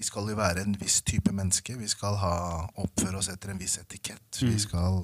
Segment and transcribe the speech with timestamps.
[0.00, 1.74] vi skal jo være en viss type menneske.
[1.76, 2.32] Vi skal ha,
[2.80, 4.40] oppføre oss etter en viss etikett.
[4.40, 4.58] Vi Mm.
[4.62, 5.02] skal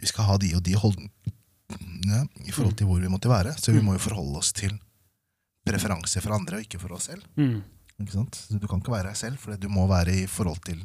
[0.00, 3.52] vi skal ha de og de holdningene i forhold til hvor vi måtte være.
[3.60, 3.84] Så vi Mm.
[3.84, 4.72] må jo forholde oss til
[5.66, 7.22] preferanser for andre, og ikke for oss selv.
[7.36, 7.62] Mm.
[8.00, 8.34] Ikke sant?
[8.48, 10.80] Så du kan ikke være deg selv, for du må være i forhold til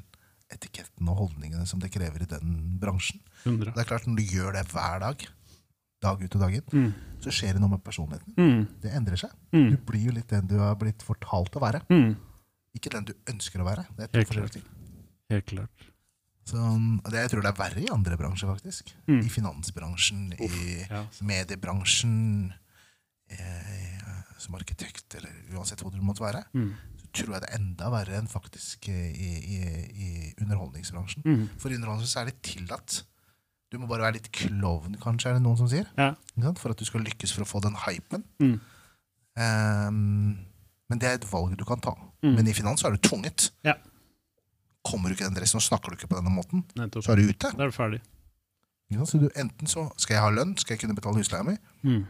[0.51, 3.21] etiketten og holdningene som det krever i den bransjen.
[3.45, 3.71] 100.
[3.73, 5.27] Det er klart, når du gjør det hver dag,
[6.05, 6.93] dag ut og dag inn, Mm.
[7.25, 8.37] så skjer det noe med personligheten.
[8.37, 8.61] Mm.
[8.85, 9.33] Det endrer seg.
[9.55, 9.67] Mm.
[9.73, 11.81] Du blir jo litt den du har blitt fortalt å være.
[11.89, 12.15] Mm.
[12.77, 13.85] Ikke den du ønsker å være.
[13.97, 14.57] Det er Helt klart.
[15.31, 15.85] Helt klart.
[16.45, 16.59] Så,
[17.09, 18.91] det, jeg tror det er verre i andre bransjer, faktisk.
[19.07, 19.21] Mm.
[19.25, 20.49] I finansbransjen, i
[20.85, 20.99] Ja.
[21.25, 22.53] mediebransjen,
[23.31, 26.43] eh, som arkitekt, eller uansett hvor du måtte være.
[26.53, 26.73] Mm.
[27.01, 29.59] Så tror jeg det er enda verre enn faktisk eh, i, i,
[30.05, 31.25] i underholdningsbransjen.
[31.57, 32.99] For i underholdningsbransjen er det tillatt.
[33.75, 35.87] Du må bare være litt klovn, kanskje, er det noen som sier.
[35.99, 36.13] Ja.
[36.31, 36.61] Ikke sant?
[36.63, 38.23] For at du skal lykkes for å få den hypen.
[38.39, 38.53] Mm.
[39.35, 40.37] Um,
[40.87, 41.91] men det er et valg du kan ta.
[42.23, 42.35] Mm.
[42.37, 43.49] Men i finans så er du tvunget.
[43.67, 43.73] Ja.
[44.85, 47.03] Kommer du ikke i den dressen og snakker du ikke på denne måten, Nettopp.
[47.03, 47.51] så er du ute.
[47.51, 47.99] Da er du ferdig.
[49.09, 52.03] Så du, enten så skal jeg ha lønn, skal jeg kunne betale husleia mi, Mm.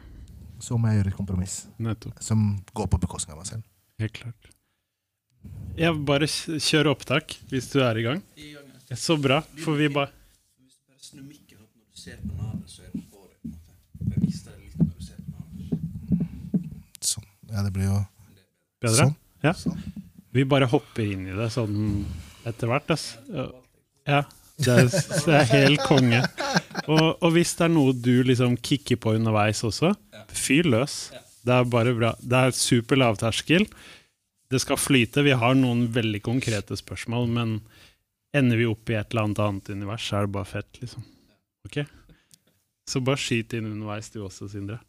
[0.59, 2.19] så må jeg gjøre et kompromiss Nettopp.
[2.21, 2.43] som
[2.75, 3.63] går på bekostning av meg selv.
[4.03, 4.51] Helt klart.
[5.79, 8.21] Ja, bare kjøre kjør opptak hvis du er i gang.
[8.37, 8.59] Ja,
[8.95, 9.39] Så bra.
[9.63, 10.11] For vi bare
[12.05, 13.35] ser på navnet, så er det på deg.
[13.41, 13.75] på en måte.
[14.13, 17.03] Jeg mister det litt når du ser på navnet.
[17.11, 17.27] Sånn.
[17.51, 17.99] Ja, det blir jo
[18.83, 18.97] bedre.
[18.99, 19.15] sånn.
[19.45, 19.53] Ja.
[19.57, 19.83] sånn.
[20.35, 21.77] Vi bare hopper inn i det sånn
[22.45, 22.91] etter hvert.
[22.93, 23.13] ass.
[24.05, 24.23] Ja.
[24.55, 26.21] Det er, det er helt konge.
[26.85, 29.93] Og, og hvis det er noe du liksom kicker på underveis også,
[30.35, 30.99] fyr løs.
[31.45, 32.13] Det er bare bra.
[32.21, 33.67] Det er super lavterskel.
[34.51, 35.25] Det skal flyte.
[35.25, 37.57] Vi har noen veldig konkrete spørsmål, men
[38.35, 41.05] ender vi opp i et eller annet annet univers, så er det bare fett, liksom.
[41.65, 41.81] Ok?
[42.85, 44.79] Så bare skyt inn underveis, du også, Sindre.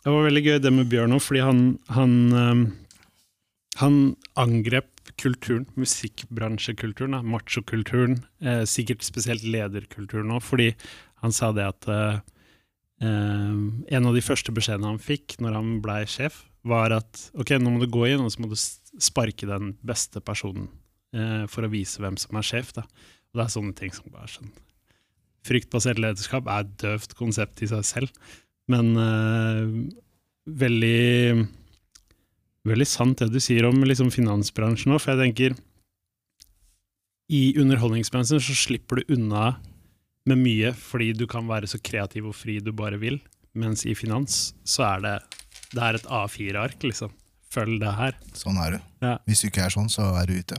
[0.00, 2.66] Det var veldig gøy det med Bjørn òg, fordi han, han ehm,
[3.80, 3.96] han
[4.40, 4.88] angrep
[5.20, 10.70] kulturen, musikkbransjekulturen, machokulturen, eh, sikkert spesielt lederkulturen òg, fordi
[11.24, 12.18] han sa det at eh,
[13.04, 13.58] eh,
[13.98, 17.74] en av de første beskjedene han fikk når han blei sjef, var at ok, nå
[17.74, 20.70] må du gå inn og så må du sparke den beste personen
[21.14, 22.72] eh, for å vise hvem som er sjef.
[22.76, 22.86] Da.
[23.30, 24.56] Og det er sånne ting som bare skjønner.
[24.56, 24.65] sånn
[25.46, 28.34] Fryktbasert lederskap er et døvt konsept i seg selv,
[28.72, 29.62] men uh,
[30.46, 31.46] veldig
[32.66, 35.56] veldig sant det du sier om liksom finansbransjen òg, for jeg tenker
[37.30, 39.54] I underholdningsbransjen så slipper du unna
[40.26, 43.20] med mye fordi du kan være så kreativ og fri du bare vil,
[43.54, 45.16] mens i finans så er det
[45.74, 47.12] det er et A4-ark, liksom.
[47.52, 48.16] Følg det her.
[48.36, 48.78] Sånn er du.
[49.04, 49.16] Ja.
[49.26, 50.58] Hvis du ikke er sånn, så er du ute.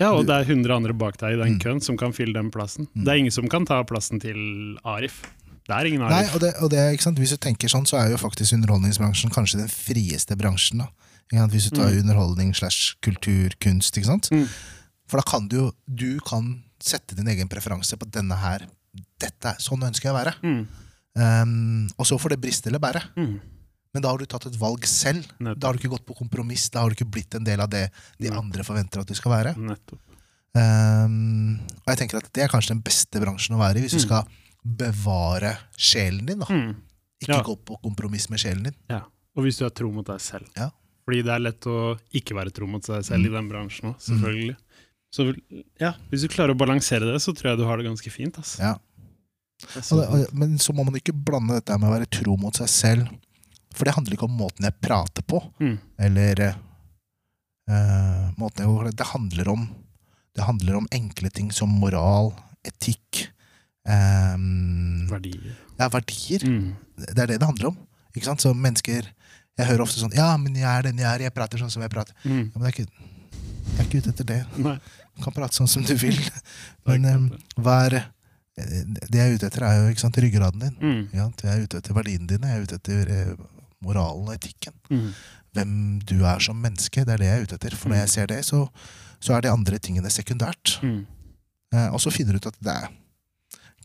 [0.00, 1.60] Ja, og det er 100 andre bak deg i den Mm.
[1.62, 2.86] køen som kan fylle den plassen.
[2.94, 3.04] Mm.
[3.04, 5.22] Det er ingen som kan ta plassen til Arif.
[5.66, 6.34] Det er ingen Nei, Arif.
[6.34, 7.00] og det, og det?
[7.00, 10.78] Hvis du tenker sånn, så er jo faktisk underholdningsbransjen kanskje den frieste bransjen.
[10.84, 10.88] da.
[11.48, 12.00] Hvis du tar Mm.
[12.02, 14.28] underholdning slash kultur, kunst, ikke sant?
[14.30, 14.46] Mm.
[15.08, 18.66] For da kan du jo Du kan sette din egen preferanse på denne her.
[19.18, 20.66] Dette er, Sånn ønsker jeg å være.
[21.16, 23.02] Um, og så får det briste eller bære.
[23.16, 23.40] Mm.
[23.96, 25.24] Men da har du tatt et valg selv.
[25.40, 25.60] Nettopp.
[25.62, 26.68] Da har du ikke gått på kompromiss.
[26.68, 27.86] Da har du ikke blitt en del av det
[28.20, 28.42] de Nettopp.
[28.44, 29.54] andre forventer at du skal være.
[30.56, 33.92] Um, og jeg tenker at det er kanskje den beste bransjen å være i hvis
[33.96, 34.06] du Mm.
[34.06, 34.28] skal
[34.64, 36.38] bevare sjelen din.
[36.40, 36.46] da.
[36.46, 36.76] Mm.
[37.22, 37.42] Ikke Ja.
[37.42, 38.74] gå på kompromiss med sjelen din.
[38.88, 39.02] Ja.
[39.36, 40.46] Og hvis du er tro mot deg selv.
[40.56, 40.70] Ja.
[41.06, 43.26] Fordi det er lett å ikke være tro mot seg selv Mm.
[43.26, 44.56] i den bransjen òg, selvfølgelig.
[45.14, 45.34] Så
[45.80, 48.38] ja, hvis du klarer å balansere det, så tror jeg du har det ganske fint.
[48.38, 48.58] ass.
[48.58, 48.76] Ja.
[49.60, 53.08] Det men så må man ikke blande dette med å være tro mot seg selv.
[53.76, 55.76] For det handler ikke om måten jeg prater på, Mm.
[55.98, 56.40] eller
[57.70, 59.68] uh, måten jeg Det handler om
[60.36, 62.32] Det handler om enkle ting som moral,
[62.64, 63.30] etikk
[63.88, 65.56] um, Verdier.
[65.78, 66.44] Ja, verdier.
[66.44, 66.74] Mm.
[66.96, 67.78] Det er det det handler om.
[68.16, 68.40] Ikke sant?
[68.40, 69.12] Så mennesker
[69.56, 71.82] Jeg hører ofte sånn Ja, men jeg er den jeg er, jeg prater sånn som
[71.84, 72.14] jeg prater.
[72.24, 72.50] Mm.
[72.52, 72.90] Ja, men det er ikke,
[73.66, 74.40] jeg er ikke ute etter det.
[74.60, 74.76] Nei.
[75.16, 76.18] Du kan prate sånn som du vil.
[76.86, 77.26] Men um,
[77.72, 80.74] er eh, Det jeg er ute etter, er jo ikke sant, ryggraden din.
[80.76, 80.98] Mm.
[81.16, 81.30] Ja.
[81.40, 82.50] Jeg er ute etter verdiene dine.
[82.52, 83.12] Jeg er ute etter
[83.84, 84.74] moralen og etikken.
[84.90, 85.10] Mm.
[85.56, 85.72] Hvem
[86.04, 87.04] du er som menneske.
[87.04, 87.76] Det er det jeg er ute etter.
[87.76, 88.66] For når jeg ser det, så,
[89.20, 90.76] så er de andre tingene sekundært.
[90.84, 91.02] Mm.
[91.74, 92.88] Eh, og så finner du ut at det er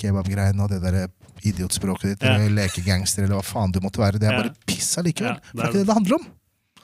[0.02, 1.08] kebabgreiene og det der
[1.46, 2.36] idiotspråket ditt, Ja.
[2.38, 4.20] eller lekegangster, eller hva faen du måtte være.
[4.20, 4.42] Det er Ja.
[4.44, 5.36] bare piss allikevel.
[5.36, 6.28] Ja, det for det er er ikke det det handler om.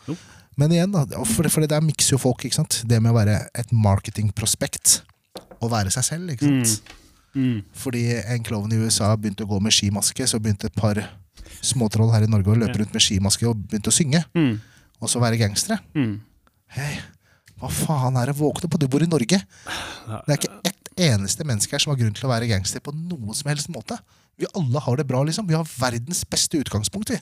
[0.07, 0.17] Jo.
[0.57, 2.43] Men igjen, da, for, for det der mikser jo folk.
[2.45, 2.83] ikke sant?
[2.87, 5.01] Det med å være et marketingprospekt.
[5.61, 6.29] Å være seg selv.
[6.33, 6.81] ikke sant?
[7.35, 7.63] Mm.
[7.77, 10.95] Fordi en klovn i USA begynte å gå med skimaske, så begynte et par
[11.65, 14.23] småtroll her i Norge og løpe rundt med skimaske og begynte å synge.
[14.37, 14.57] Mm.
[15.01, 15.79] Og så være gangstere.
[15.97, 16.17] Mm.
[16.77, 16.93] Hei,
[17.61, 18.37] hva faen er det?
[18.37, 19.39] Våkne på, du bor i Norge.
[19.41, 22.93] Det er ikke ett eneste menneske her som har grunn til å være gangster på
[22.95, 23.97] noen som helst måte.
[24.37, 25.47] Vi alle har det bra, liksom.
[25.49, 27.17] Vi har verdens beste utgangspunkt, vi.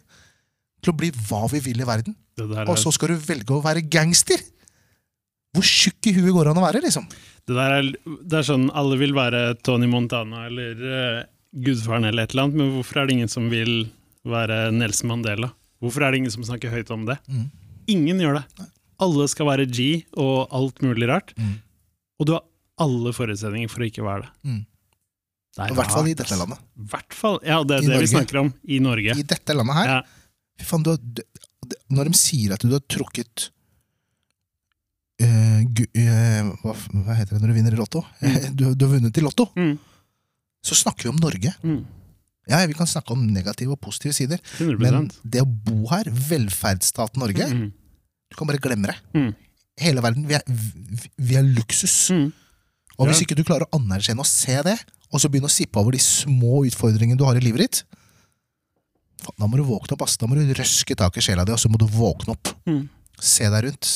[0.84, 2.18] Til å bli hva vi vil i verden.
[2.40, 2.66] Er...
[2.68, 4.42] Og så skal du velge å være gangster!
[5.56, 7.06] Hvor tjukk i huet går det an å være, liksom?
[7.48, 11.22] Det, der er, det er sånn alle vil være Tony Montana eller uh,
[11.64, 13.86] gudfaren eller et eller annet, men hvorfor er det ingen som vil
[14.32, 15.52] være Nelson Mandela?
[15.84, 17.18] Hvorfor er det ingen som snakker høyt om det?
[17.30, 17.48] Mm.
[17.94, 18.68] Ingen gjør det.
[19.06, 21.34] Alle skal være G og alt mulig rart.
[21.38, 21.58] Mm.
[22.20, 22.46] Og du har
[22.82, 24.32] alle forutsetninger for å ikke være det.
[24.50, 24.62] Mm.
[25.56, 26.60] I hvert fall i dette landet.
[26.92, 28.04] Hvert fall, ja, det I er det Norge.
[28.04, 29.16] vi snakker om i Norge.
[29.16, 30.00] I dette landet her Ja.
[30.56, 31.00] Du har,
[31.92, 33.50] Når de sier at du har trukket
[35.20, 38.04] uh, gu, uh, hva, hva heter det når du vinner i Lotto?
[38.22, 38.38] Mm.
[38.56, 39.50] Du, du har vunnet i Lotto.
[39.56, 39.76] Mm.
[40.64, 41.52] Så snakker vi om Norge.
[41.64, 41.82] Mm.
[42.48, 46.04] Ja, Vi kan snakke om negative og positive sider, 100 men det å bo her,
[46.12, 47.72] velferdsstaten Norge, Mm.
[48.30, 48.98] du kan bare glemme det.
[49.14, 49.36] Mm.
[49.78, 50.44] Hele verden, vi er,
[51.18, 52.10] vi, er luksus.
[52.12, 52.32] Mm.
[52.98, 54.78] Og hvis ikke du klarer å anerkjenne og se det,
[55.12, 57.84] og så begynne å sippe over de små utfordringene du har i livet ditt,
[59.40, 60.02] da må du våkne opp.
[60.06, 60.18] ass.
[60.18, 62.52] Da må du røske tak i sjela di, og så må du våkne opp.
[62.70, 62.88] Mm.
[63.20, 63.90] Se deg rundt.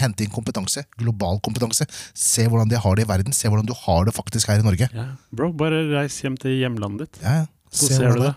[0.00, 0.84] Hente inn kompetanse.
[0.98, 1.84] Global kompetanse.
[2.16, 3.32] Se hvordan de har det i verden.
[3.36, 4.88] Se hvordan du har det faktisk her i Norge.
[4.94, 5.06] Ja.
[5.36, 8.34] Bro, bare reis hjem til hjemlandet ditt, Ja, så Se ser du det.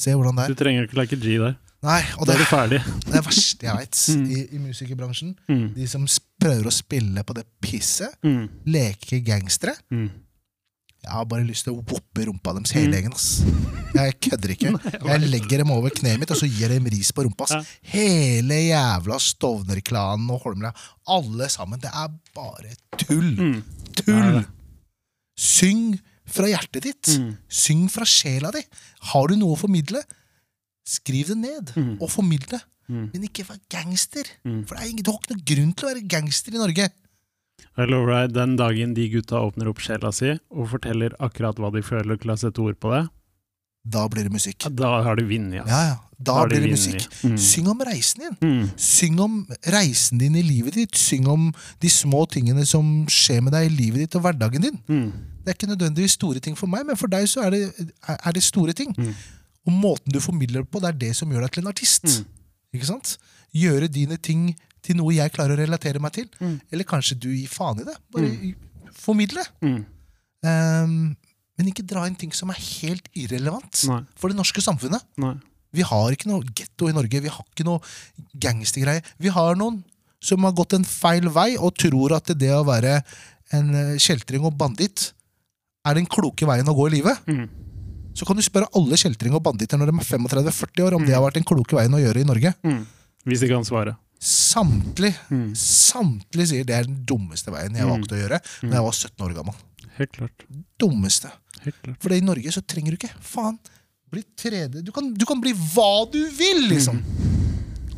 [0.00, 0.64] Se hvordan det Du er.
[0.64, 1.54] trenger ikke like G der.
[1.82, 4.24] Nei, og det er du det er det verste jeg veit Mm.
[4.30, 5.30] i, i musikerbransjen.
[5.48, 5.74] Mm.
[5.74, 6.02] De som
[6.40, 8.12] prøver å spille på det pisset.
[8.22, 8.48] Mm.
[8.66, 9.76] Leke gangstere.
[9.90, 10.10] Mm.
[11.00, 13.14] Jeg har bare lyst til å whoppe rumpa deres hele egen, gjengen.
[13.16, 13.42] ass.
[13.96, 14.72] Jeg kødder ikke.
[15.10, 17.46] Jeg legger dem over kneet mitt, og så gir jeg dem ris på rumpa.
[17.48, 17.70] ass.
[17.94, 20.72] Hele jævla Stovner-klanen og Holmlia.
[21.08, 21.80] Alle sammen.
[21.82, 23.32] Det er bare tull.
[23.38, 23.58] Mm.
[24.02, 24.42] Tull!
[25.40, 25.96] Syng
[26.30, 27.12] fra hjertet ditt.
[27.18, 27.32] Mm.
[27.48, 28.62] Syng fra sjela di.
[29.10, 30.02] Har du noe å formidle,
[30.86, 31.96] skriv det ned, Mm.
[32.00, 32.60] og formidle.
[32.90, 33.10] Mm.
[33.14, 34.26] Men ikke vær gangster.
[34.44, 34.64] Mm.
[34.66, 36.88] For det er ingen, du har ikke noen grunn til å være gangster i Norge.
[37.76, 41.82] Lover deg, den dagen de gutta åpner opp sjela si og forteller akkurat hva de
[41.82, 43.08] føler til å sette ord på det,
[43.90, 44.66] Da blir det musikk.
[44.76, 45.62] da har de vunnet.
[45.62, 45.68] ass.
[45.70, 45.96] Ja, ja.
[46.20, 47.06] Da da blir det musikk.
[47.24, 47.36] Mm.
[47.38, 48.36] Syng om reisen din.
[48.44, 48.70] Mm.
[48.76, 50.94] Syng om reisen din i livet ditt.
[50.94, 51.46] Syng om
[51.80, 54.76] de små tingene som skjer med deg i livet ditt og hverdagen din.
[54.86, 55.12] Mm.
[55.40, 57.62] Det er ikke nødvendigvis store ting for meg, men for deg så er det,
[58.06, 58.92] er det store ting.
[58.98, 59.14] Mm.
[59.66, 62.04] Og måten du formidler det på, det er det som gjør deg til en artist.
[62.04, 62.26] Mm.
[62.76, 63.16] Ikke sant?
[63.56, 64.50] Gjøre dine ting
[64.84, 66.28] til noe jeg klarer å relatere meg til.
[66.40, 66.58] Mm.
[66.72, 67.96] Eller kanskje du gir faen i det.
[68.14, 68.30] Bare
[68.96, 69.44] formidle.
[69.64, 69.82] Mm.
[70.40, 70.94] Um,
[71.60, 74.00] men ikke dra inn ting som er helt irrelevant Nei.
[74.16, 75.04] for det norske samfunnet.
[75.20, 75.34] Nei.
[75.76, 77.20] Vi har ikke noe getto i Norge.
[77.22, 77.82] Vi har ikke noe
[78.42, 79.04] gangstergreie.
[79.22, 79.82] Vi har noen
[80.24, 82.98] som har gått en feil vei og tror at det å være
[83.56, 85.10] en eh, kjeltring og banditt
[85.88, 87.22] er den kloke veien å gå i livet.
[87.30, 87.46] Mm.
[88.16, 91.14] Så kan du spørre alle kjeltringer og banditter når de er 35-40 år, om det
[91.14, 92.52] har vært den kloke veien å gjøre i Norge.
[92.66, 92.82] Mm.
[93.30, 93.94] Hvis de kan svare.
[94.20, 95.52] Samtlig, Mm.
[95.56, 97.92] samtlig sier det er den dummeste veien jeg Mm.
[97.94, 99.54] valgte å gjøre da jeg var 17 år gammel.
[99.96, 100.44] Helt klart.
[100.78, 101.30] Dummeste.
[101.64, 101.96] Helt klart.
[102.02, 103.58] For i Norge så trenger du ikke faen
[104.10, 107.02] bli tredje Du kan, du kan bli hva du vil, liksom!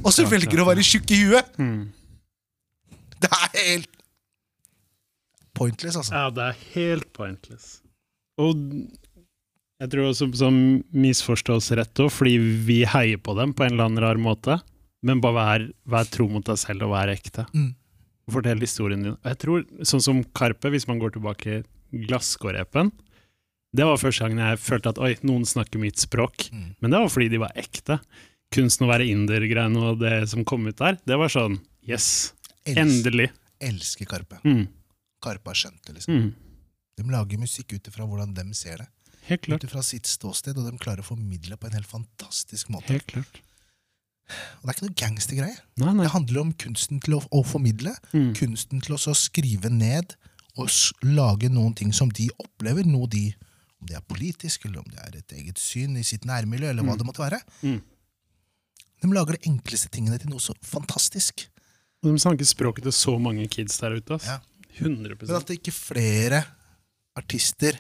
[0.04, 1.56] Og så Klart, velger du å være tjukk i huet!
[1.58, 1.92] Mm.
[3.20, 3.88] Det er helt
[5.54, 6.12] pointless, altså.
[6.12, 7.80] Ja, det er helt pointless.
[8.38, 8.56] Og
[9.80, 12.36] jeg tror også som misforstås rett òg, fordi
[12.66, 14.60] vi heier på dem på en eller annen rar måte.
[15.02, 17.46] Men bare vær, vær tro mot deg selv og vær ekte.
[17.54, 17.72] Mm.
[18.32, 19.16] Fortell historien din.
[19.26, 21.62] Jeg tror, sånn som Karpe, hvis man går tilbake
[21.93, 22.93] glasskårrepen
[23.76, 26.46] Det var første gangen jeg følte at oi, noen snakker mitt språk.
[26.52, 26.69] Mm.
[26.81, 27.99] Men det var fordi de var ekte.
[28.52, 31.58] Kunsten å være inder-greiene og det som kom ut der, det var sånn
[31.88, 32.34] yes,
[32.69, 33.31] Elsk, endelig.
[33.64, 34.38] elsker Karpe.
[34.44, 34.66] Mm.
[35.24, 36.19] Karpe har skjønt det, liksom.
[36.20, 36.58] Mm.
[37.00, 38.88] De lager musikk ut ifra hvordan de ser det.
[39.31, 39.62] Helt klart.
[39.62, 42.93] Ut ifra sitt ståsted, og de klarer å formidle på en helt fantastisk måte.
[42.93, 43.41] Helt klart.
[44.31, 45.56] Og det er ikke noe gangstergreie.
[45.76, 48.32] Det handler om kunsten til å, å formidle, Mm.
[48.38, 50.14] kunsten til å skrive ned
[50.56, 50.69] og
[51.02, 53.34] lage noen ting som de opplever, noe de
[53.81, 56.82] om det er politisk, eller om det er et eget syn i sitt nærmiljø, eller
[56.84, 56.98] hva Mm.
[56.98, 57.41] det måtte være.
[57.62, 57.81] Mm.
[59.02, 61.48] De lager de enkleste tingene til noe så fantastisk.
[62.05, 64.14] Og de snakker språket til så mange kids der ute.
[64.14, 64.26] ass.
[64.26, 64.38] Ja.
[64.79, 66.44] 100% Men at det ikke flere
[67.17, 67.79] artister,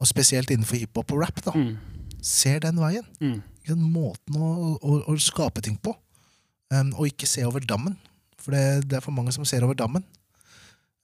[0.00, 1.78] og spesielt innenfor hiphop og rap, da, mm.
[2.22, 3.42] ser den veien.
[3.68, 3.82] Mm.
[3.92, 5.92] Måten å, å, å skape ting på.
[6.72, 7.96] Um, og ikke se over dammen.
[8.40, 10.04] For det, det er for mange som ser over dammen.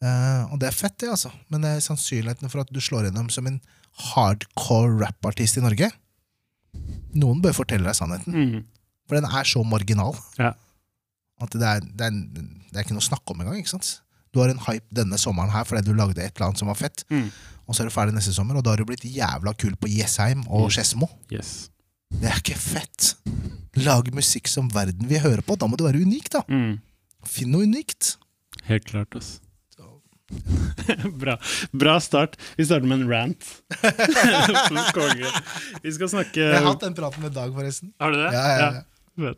[0.02, 1.30] Uh, og det er fett, det, altså.
[1.52, 3.60] Men det er sannsynligheten for at du slår gjennom som en
[4.12, 5.88] hardcore rappartist i Norge
[7.16, 8.34] Noen bør fortelle deg sannheten.
[8.36, 8.64] Mm.
[9.08, 10.50] For den er så marginal Ja.
[11.40, 12.18] at det er, det, er,
[12.72, 13.56] det er ikke noe å snakke om engang.
[13.62, 14.02] ikke sant?
[14.34, 16.76] Du har en hype denne sommeren her fordi du lagde et eller annet som var
[16.76, 17.30] fett, Mm.
[17.66, 19.88] og så er du ferdig neste sommer, og da har du blitt jævla kul på
[19.88, 21.16] Jessheim og Mm.
[21.32, 21.70] Yes.
[22.14, 23.14] Det er ikke fett.
[23.82, 25.56] Lag musikk som verden vil høre på.
[25.58, 26.44] Da må du være unik, da.
[26.48, 26.78] Mm.
[27.26, 28.14] Finn noe unikt.
[28.68, 29.40] Helt klart, ass.
[31.22, 31.36] Bra.
[31.70, 32.34] Bra start.
[32.58, 33.50] Vi starter med en rant.
[35.84, 37.92] Vi skal snakke Jeg har hatt den praten med Dag, forresten.
[38.02, 38.30] Har du det?
[38.34, 39.28] Ja, ja, ja.
[39.28, 39.34] ja.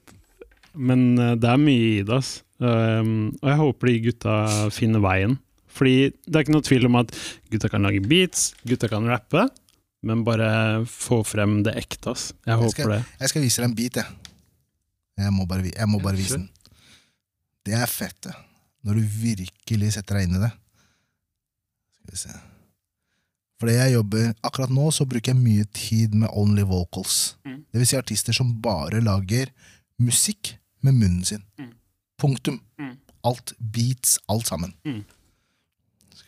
[0.79, 2.39] Men eh, det er mye i det, ass.
[2.59, 4.35] Um, og jeg håper de gutta
[4.75, 5.37] finner veien.
[5.79, 7.13] Fordi det er ikke noe tvil om at
[7.53, 9.45] gutta kan lage beats, gutta kan rappe,
[10.03, 12.11] men bare få frem det ekte.
[12.11, 12.33] ass.
[12.47, 13.05] Jeg Jeg håper skal- det.
[13.21, 14.07] Jeg skal vise deg en bit, jeg.
[15.19, 16.49] Jeg må bare, jeg må bare vise den.
[17.65, 18.35] Det er fett, det.
[18.85, 20.53] Når du virkelig setter deg inn i det.
[21.99, 22.37] Skal vi se.
[23.59, 27.35] Fordi jeg jobber Akkurat nå så bruker jeg mye tid med only vocals.
[27.45, 27.65] Mm.
[27.73, 29.51] Det vil si artister som bare lager
[29.99, 31.43] musikk med munnen sin.
[31.59, 31.73] Mm.
[32.19, 32.61] Punktum.
[32.79, 32.97] Mm.
[33.25, 33.53] Alt.
[33.59, 34.19] Beats.
[34.29, 34.75] Alt sammen.
[34.87, 35.05] Mm.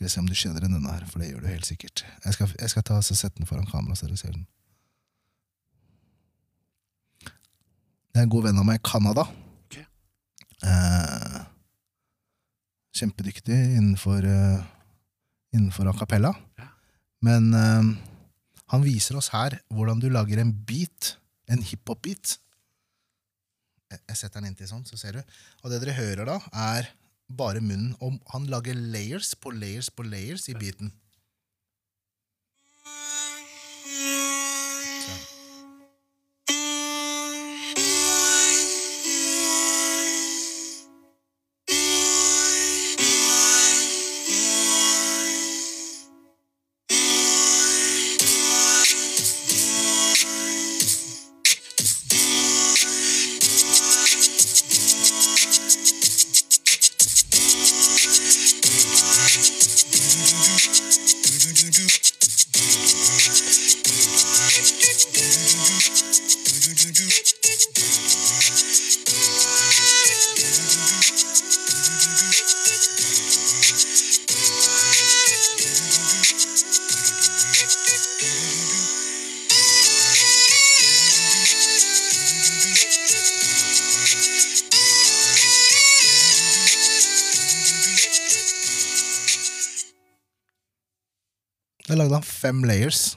[0.00, 2.00] Skal vi se om du kjenner igjen denne her, for det gjør du helt sikkert.
[2.24, 4.46] Jeg skal, jeg skal ta og sette den foran kamera, så dere ser den.
[7.20, 9.26] Det er en god venn av meg i Canada.
[9.66, 9.84] Okay.
[10.64, 11.36] Eh,
[12.96, 14.64] kjempedyktig innenfor, uh,
[15.52, 16.32] innenfor a cappella.
[16.56, 16.70] Ja.
[17.28, 17.92] Men eh,
[18.72, 21.18] han viser oss her hvordan du lager en beat,
[21.52, 22.38] en hiphop-beat.
[23.92, 25.36] Jeg setter den inntil sånn, så ser du.
[25.60, 26.40] Og det dere hører da,
[26.72, 26.88] er
[27.36, 27.94] bare munnen.
[28.00, 30.92] Og han lager layers på layers på layers i beaten.
[91.90, 93.16] Da lagde han fem layers.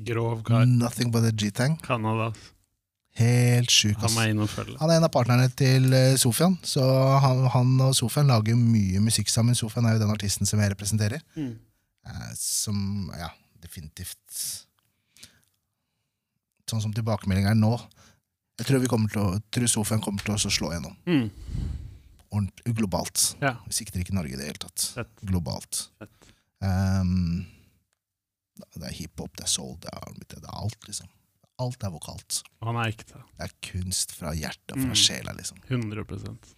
[0.00, 0.64] Grov kar.
[0.64, 1.76] Nothing but a G-tang.
[1.84, 2.30] Canada.
[3.20, 4.08] Helt sjuk, og.
[4.16, 6.80] Han er en av partnerne til eh, Sofian, så
[7.20, 9.52] han, han og Sofian lager mye musikk sammen.
[9.58, 11.20] Sofian er jo den artisten som jeg representerer.
[11.36, 11.50] Mm.
[12.08, 12.78] Eh, som,
[13.18, 13.28] ja,
[13.62, 14.38] definitivt
[16.72, 17.74] Sånn som tilbakemeldingen er nå.
[18.56, 20.94] Jeg tror, vi kommer til å, tror Sofian kommer til å slå gjennom.
[21.04, 21.26] Mm.
[22.32, 23.24] Ordent- globalt.
[23.42, 23.58] Ja.
[23.66, 24.86] Vi sikter ikke Norge i det hele tatt.
[24.94, 25.10] Fett.
[25.28, 25.82] Globalt.
[26.00, 26.30] Fett.
[26.64, 27.42] Ehm,
[28.76, 31.08] det er hiphop, det er soul, det er, det er alt, liksom.
[31.62, 32.40] Alt er vokalt.
[32.64, 33.20] Han er ekte.
[33.38, 34.98] Det er kunst fra hjertet, fra Mm.
[34.98, 35.58] sjela, liksom.
[35.68, 36.54] 100%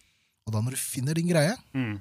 [0.47, 1.99] Og da når du finner din greie, mm.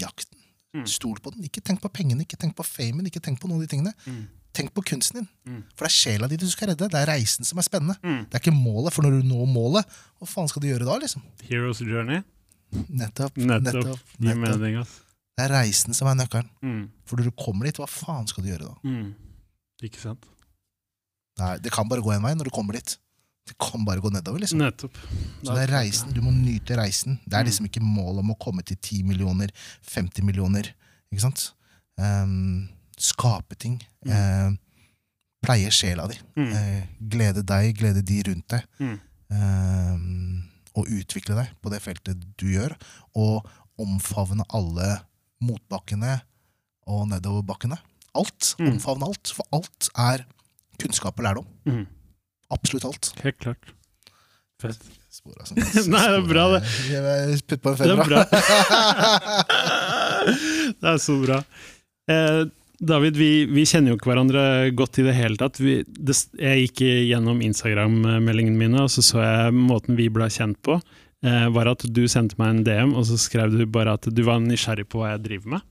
[0.00, 0.38] jakten.
[0.74, 0.84] Mm.
[0.86, 1.42] Stol på den.
[1.44, 3.92] Ikke tenk på pengene, ikke tenk på famen, ikke tenk på noen av de tingene.
[4.06, 4.28] Mm.
[4.54, 5.28] Tenk på kunsten din.
[5.46, 5.62] Mm.
[5.74, 6.88] For det er sjela di du skal redde.
[6.90, 7.96] Det er reisen som er spennende.
[8.02, 8.20] Mm.
[8.30, 9.84] Det er ikke målet, for når du når målet,
[10.18, 11.22] hva faen skal du gjøre da, liksom?
[11.48, 12.22] Heroes Journey.
[12.70, 13.34] Nettopp.
[13.36, 13.74] Nettopp.
[13.74, 14.88] nettopp, nettopp.
[15.36, 16.48] Det er reisen som er nøkkelen.
[16.62, 16.82] Mm.
[17.06, 18.94] For når du kommer dit, hva faen skal du gjøre da?
[19.82, 20.26] Ikke sant?
[21.40, 22.96] Nei, det kan bare gå en vei når du kommer dit.
[23.48, 24.60] Det kan bare gå nedover, liksom.
[24.60, 24.98] Nettopp.
[25.42, 26.12] Så det er reisen.
[26.14, 27.16] Du må nyte reisen.
[27.24, 27.48] Det er Mm.
[27.48, 29.50] liksom ikke målet om å komme til 10 millioner,
[29.82, 30.68] 50 millioner.
[31.10, 31.52] Ikke sant?
[31.98, 32.68] Um,
[32.98, 33.80] skape ting.
[34.06, 34.12] Mm.
[34.12, 34.56] Uh,
[35.42, 36.18] pleie sjela di.
[36.36, 36.52] Mm.
[36.52, 38.62] Uh, glede deg, glede de rundt deg.
[38.78, 39.00] Mm.
[39.32, 40.46] Uh,
[40.78, 42.76] og utvikle deg på det feltet du gjør.
[43.16, 43.48] Og
[43.80, 45.00] omfavne alle
[45.40, 46.20] motbakkene
[46.86, 47.78] og nedoverbakkene.
[48.18, 48.54] Alt.
[48.58, 48.74] Mm.
[48.76, 49.32] Omfavne alt.
[49.36, 50.24] For alt er
[50.80, 51.50] kunnskap og lærdom.
[51.68, 51.84] Mm.
[52.50, 53.12] Absolutt alt.
[53.22, 53.74] Helt klart.
[54.60, 54.80] Fett.
[55.10, 55.58] Spora som
[55.92, 56.62] Nei, det er bra, det.
[57.50, 58.22] Putt på en er femmer, bra.
[58.30, 58.32] da.
[60.80, 61.40] det er så bra.
[62.10, 62.42] Eh,
[62.80, 64.42] David, vi, vi kjenner jo ikke hverandre
[64.78, 65.58] godt i det hele tatt.
[65.60, 70.60] Vi, det, jeg gikk gjennom Instagram-meldingene mine, og så så jeg måten vi ble kjent
[70.64, 70.78] på.
[71.26, 74.22] Eh, var at du sendte meg en DM, og så skrev du bare at du
[74.24, 75.66] var nysgjerrig på hva jeg driver med.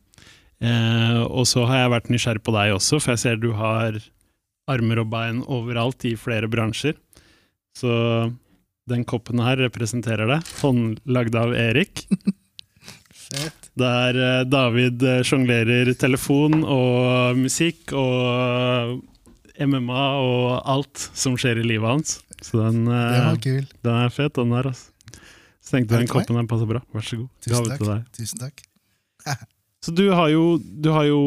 [0.59, 3.99] Eh, og så har jeg vært nysgjerrig på deg også, for jeg ser du har
[4.69, 6.97] armer og bein overalt i flere bransjer.
[7.77, 7.91] Så
[8.89, 12.05] den koppen her representerer deg, Håndlagd av Erik.
[13.29, 13.69] Fett.
[13.77, 19.03] Der eh, David eh, sjonglerer telefon og musikk og
[19.59, 22.17] MMA og alt som skjer i livet hans.
[22.41, 23.35] Så den, eh,
[23.85, 24.71] den er fet, den der.
[24.71, 24.89] Altså.
[25.59, 26.81] Så tenkte jeg den koppen passer bra.
[26.95, 27.31] Vær så god.
[27.45, 28.11] Tusen takk.
[28.17, 28.67] Tusen takk.
[29.85, 31.19] Så du har jo, du har jo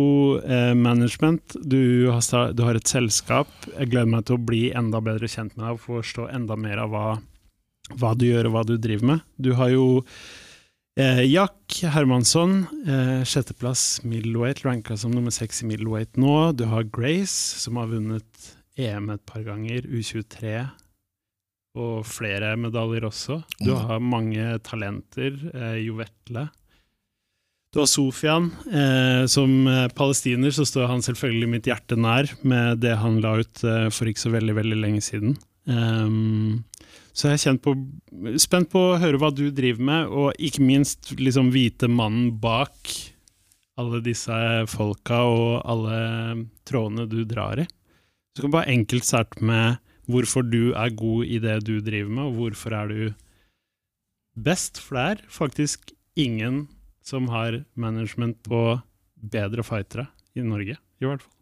[0.44, 3.48] eh, management, du har, du har et selskap.
[3.78, 6.82] Jeg gleder meg til å bli enda bedre kjent med deg og forstå enda mer
[6.84, 7.06] av hva,
[7.96, 9.24] hva du gjør og hva du driver med.
[9.40, 9.86] Du har jo
[11.00, 16.36] eh, Jack Hermansson, eh, sjetteplass middleweight, ranka som nummer seks i middleweight nå.
[16.60, 17.32] Du har Grace,
[17.64, 20.58] som har vunnet EM et par ganger, U23.
[21.80, 23.38] og flere medaljer også.
[23.64, 23.86] Du Mm.
[23.88, 25.38] har mange talenter.
[25.56, 26.50] Eh, jo Vetle.
[27.72, 28.50] Du har Sofian.
[28.68, 29.64] Eh, som
[29.96, 34.10] palestiner så står han selvfølgelig mitt hjerte nær med det han la ut eh, for
[34.10, 35.38] ikke så veldig, veldig lenge siden.
[35.64, 36.64] Um,
[37.16, 37.72] så jeg er kjent på,
[38.40, 42.92] spent på å høre hva du driver med, og ikke minst liksom vite mannen bak
[43.80, 44.36] alle disse
[44.68, 46.02] folka og alle
[46.68, 47.66] trådene du drar i.
[48.32, 49.80] Så kan du bare enkelt starte med
[50.12, 53.02] hvorfor du er god i det du driver med, og hvorfor er du
[54.36, 56.66] best, for det er faktisk ingen
[57.06, 58.62] som har management på
[59.22, 61.32] bedre fightere i Norge, i hvert fall.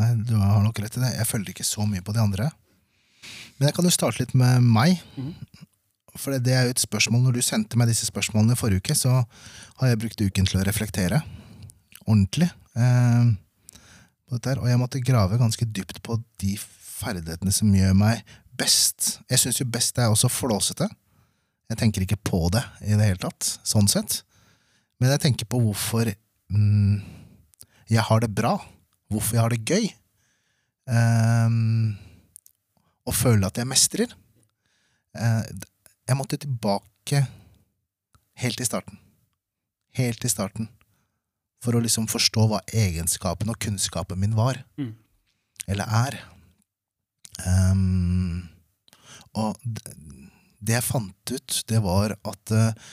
[0.00, 1.10] Nei, du har nok rett i det.
[1.18, 2.48] Jeg følger ikke så mye på de andre.
[3.58, 5.02] Men jeg kan jo starte litt med meg.
[5.18, 5.34] Mm.
[6.18, 8.96] For det er jo et spørsmål Når du sendte meg disse spørsmålene i forrige uke,
[8.98, 11.20] så har jeg brukt uken til å reflektere
[12.06, 12.48] ordentlig.
[12.74, 13.28] Eh,
[14.26, 18.24] på dette her, og jeg måtte grave ganske dypt på de ferdighetene som gjør meg
[18.58, 19.18] best.
[19.30, 20.88] Jeg syns jo best er også flåsete.
[21.70, 24.20] Jeg tenker ikke på det i det hele tatt, sånn sett.
[25.00, 26.10] Men jeg tenker på hvorfor
[26.50, 26.98] mm,
[27.90, 28.56] jeg har det bra.
[29.10, 29.86] Hvorfor jeg har det gøy.
[30.90, 31.94] Um,
[33.06, 34.12] og føler at jeg mestrer.
[35.14, 35.42] Uh,
[36.06, 37.24] jeg måtte tilbake
[38.42, 38.98] helt til starten.
[39.98, 40.70] Helt til starten.
[41.62, 44.62] For å liksom forstå hva egenskapen og kunnskapen min var.
[44.80, 44.94] Mm.
[45.70, 46.18] Eller er.
[47.46, 48.48] Um,
[49.38, 49.58] og
[50.60, 52.90] det jeg fant ut, det var at eh,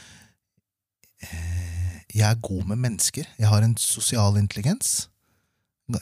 [2.15, 3.27] jeg er god med mennesker.
[3.37, 5.09] Jeg har en sosial intelligens.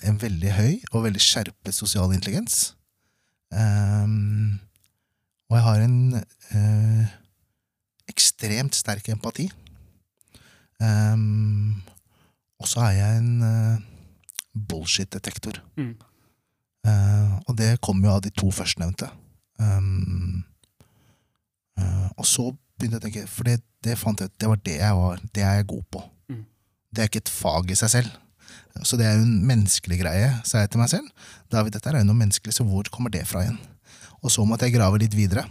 [0.04, 2.76] En veldig høy og veldig skjerpet sosial intelligens.
[3.54, 4.60] Um,
[5.50, 7.14] og jeg har en uh,
[8.10, 9.50] ekstremt sterk empati.
[10.82, 11.84] Um,
[12.60, 13.84] og så er jeg en uh,
[14.56, 15.62] bullshit-detektor.
[15.78, 15.96] Mm.
[16.86, 19.10] Uh, og det kommer jo av de to førstnevnte.
[19.60, 20.44] Um,
[21.80, 24.62] eh, og så begynte jeg å tenke, for det, det fant jeg ut, det var
[24.68, 26.04] det jeg var, det er jeg god på.
[26.32, 26.46] Mm.
[26.92, 28.22] Det er ikke et fag i seg selv.
[28.84, 31.28] Så det er jo en menneskelig greie, sa jeg til meg selv.
[31.52, 33.60] David, dette er jo noe menneskelig, så hvor kommer det fra igjen?
[34.20, 35.46] Og så måtte jeg grave litt videre.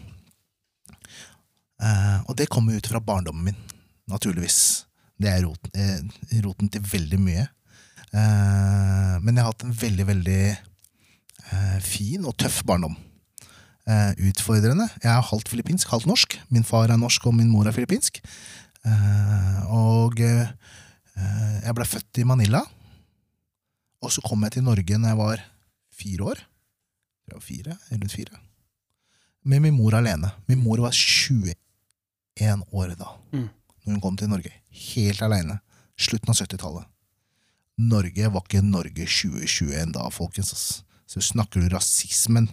[1.80, 3.72] Uh, og det kommer ut fra barndommen min,
[4.10, 4.58] naturligvis.
[5.20, 7.46] Det er roten, eh, roten til veldig mye.
[8.14, 10.44] Uh, men jeg har hatt en veldig, veldig
[11.84, 12.94] fin og tøff barndom.
[13.84, 14.86] Eh, utfordrende.
[15.02, 16.38] Jeg er halvt filippinsk, halvt norsk.
[16.48, 18.20] Min far er norsk, og min mor er filippinsk.
[18.84, 20.48] Eh, og eh,
[21.64, 22.62] jeg ble født i Manila.
[24.04, 25.44] Og så kom jeg til Norge når jeg var
[25.94, 26.40] fire år.
[27.28, 28.40] Jeg var fire, rundt fire.
[29.44, 30.32] Med min mor alene.
[30.48, 31.54] Min mor var 21
[32.72, 33.48] år da Mm.
[33.84, 34.50] når hun kom til Norge.
[34.70, 35.60] Helt aleine.
[35.98, 36.84] Slutten av 70-tallet.
[37.78, 40.82] Norge var ikke Norge 2021 da, folkens.
[41.06, 42.48] Så snakker du rasismen.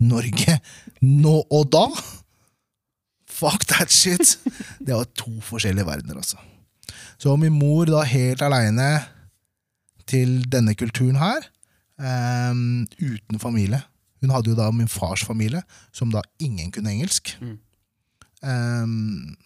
[0.00, 0.56] Norge
[1.04, 1.86] nå og da?
[3.30, 4.38] Fuck that shit!
[4.80, 6.40] Det var to forskjellige verdener, altså.
[7.20, 8.90] Så min mor da helt aleine
[10.08, 11.46] til denne kulturen her,
[12.00, 13.82] um, uten familie.
[14.20, 17.32] Hun hadde jo da min fars familie, som da ingen kunne engelsk.
[17.40, 17.58] Mm.
[18.44, 19.36] Ehm,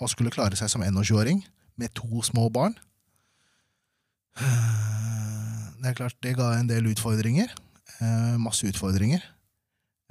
[0.00, 1.42] og skulle klare seg som 21-åring
[1.80, 2.76] med to små barn.
[5.82, 7.52] Det er klart, det ga en del utfordringer.
[8.00, 9.24] Uh, masse utfordringer.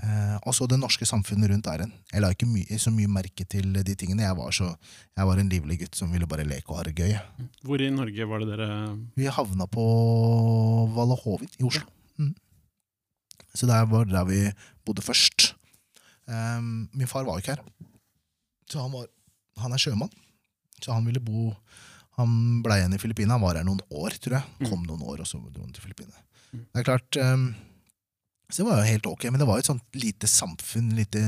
[0.01, 1.91] Eh, og så det norske samfunnet rundt æren.
[2.09, 4.25] Jeg la ikke my så mye merke til de tingene.
[4.25, 4.71] Jeg var, så,
[5.17, 7.13] jeg var en livlig gutt som ville bare leke og ha det gøy.
[7.67, 8.69] Hvor i Norge var det dere
[9.19, 9.85] Vi havna på
[10.95, 11.85] Vallahovin i Oslo.
[12.17, 12.33] Mm.
[13.53, 14.41] Så det var der vi
[14.87, 15.51] bodde først.
[16.31, 17.63] Ehm, min far var ikke her.
[18.71, 19.05] Så han, var,
[19.61, 20.13] han er sjømann.
[20.81, 21.51] Så han ville bo
[22.19, 23.37] Han ble igjen i Filippinene.
[23.37, 24.55] Han var her noen år, tror jeg.
[24.59, 24.65] Mm.
[24.67, 26.19] Kom noen år, og så dro han til Filippinene.
[26.51, 26.65] Mm.
[26.67, 27.45] Det er klart ehm,
[28.51, 31.21] Så det var jo helt ok, men det var jo et sånt lite samfunn, lite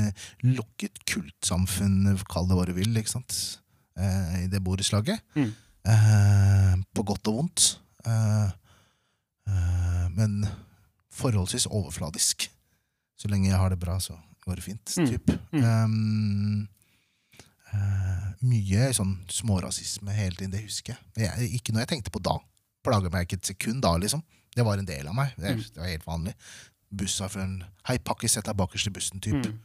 [0.44, 3.38] lukket kultsamfunn, kall det hva du vil, ikke sant,
[3.96, 5.22] eh, i det borettslaget.
[5.34, 5.54] Mm.
[5.88, 7.64] Eh, på godt og vondt.
[8.04, 8.50] Eh,
[9.48, 10.44] eh, men
[11.14, 12.48] forholdsvis overfladisk.
[13.16, 14.94] Så lenge jeg har det bra, så går det fint.
[14.98, 15.06] Mm.
[15.08, 15.34] Typ.
[15.52, 15.64] Mm.
[15.64, 16.68] Mm.
[17.72, 21.24] eh, mye sånn smårasisme hele tiden, det husker jeg.
[21.26, 21.50] jeg.
[21.58, 22.36] Ikke noe jeg tenkte på da.
[22.84, 24.20] Plaga meg ikke et sekund da, liksom.
[24.54, 25.32] Det var en del av meg.
[25.40, 25.62] Det, Mm.
[25.74, 26.34] det var helt vanlig.
[26.98, 29.50] Bussjåføren Hei, pakkis, sett deg bakerst i bussen'-type.
[29.50, 29.60] Mm.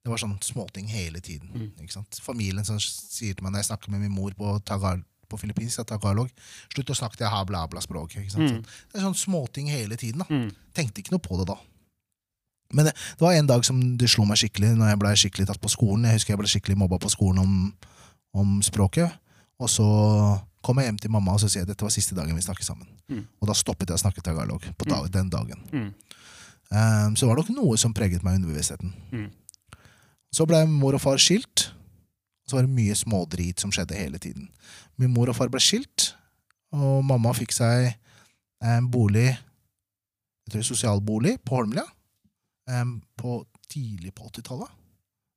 [0.00, 1.52] Det var sånn småting hele tiden.
[1.52, 1.70] Mm.
[1.84, 2.20] Ikke sant?
[2.24, 5.82] Familien som sier til meg når jeg snakker med min mor på, tagal, på filippinsk,
[5.86, 6.30] tagalog
[6.72, 8.16] Slutt å snakke til jeg bla, bla språk.
[8.16, 8.56] ikke sant?
[8.56, 8.62] Mm.
[8.64, 10.24] Det er sånn småting hele tiden.
[10.24, 10.28] da.
[10.32, 10.48] Mm.
[10.76, 11.58] Tenkte ikke noe på det da.
[12.72, 15.48] Men det, det var en dag som det slo meg skikkelig, når jeg ble skikkelig
[15.50, 16.06] tatt på skolen.
[16.06, 17.56] Jeg husker jeg ble skikkelig mobba på skolen om,
[18.40, 19.10] om språket.
[19.60, 19.86] Og så
[20.64, 22.68] kom jeg hjem til mamma og så sier jeg dette var siste dagen vi snakket
[22.68, 22.88] sammen.
[23.10, 23.24] Mm.
[23.40, 25.64] Og da stoppet jeg å snakke tagalog på da, den dagen.
[26.70, 28.94] Um, så det var nok noe som preget meg i underbevisstheten.
[29.10, 29.28] Mm.
[30.30, 31.70] Så ble mor og far skilt.
[32.46, 34.48] Så var det mye smådrit som skjedde hele tiden.
[34.98, 36.12] Min mor og far ble skilt,
[36.74, 37.92] og mamma fikk seg
[38.62, 39.30] en bolig
[40.50, 41.84] jeg tror sosialbolig på Holmlia.
[42.66, 43.36] Um, på
[43.70, 44.72] tidlig på 80-tallet.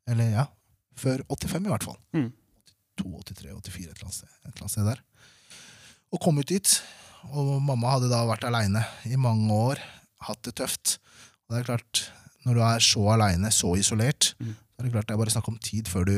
[0.10, 0.46] Eller ja,
[0.98, 2.00] før 85 i hvert fall.
[2.18, 2.32] Mm.
[2.98, 5.04] 82, 83, 84, et eller sted, et eller annet sted der.
[6.14, 6.74] Og kom ut dit.
[7.30, 9.84] Og mamma hadde da vært aleine i mange år,
[10.26, 10.98] hatt det tøft.
[11.50, 12.04] Og det er klart,
[12.46, 14.54] når du er så aleine, så isolert, Mm.
[14.56, 16.16] så er det klart det er bare snakk om tid før du,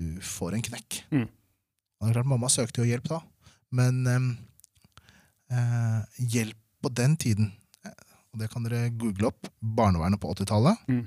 [0.00, 1.02] du får en knekk.
[1.10, 1.28] Mm.
[1.28, 3.20] Og det er klart, mamma søkte jo hjelp da,
[3.72, 4.06] men
[5.50, 7.52] eh, hjelp på den tiden,
[7.84, 7.90] eh,
[8.32, 11.06] og det kan dere google opp, barnevernet på 80-tallet, Mm.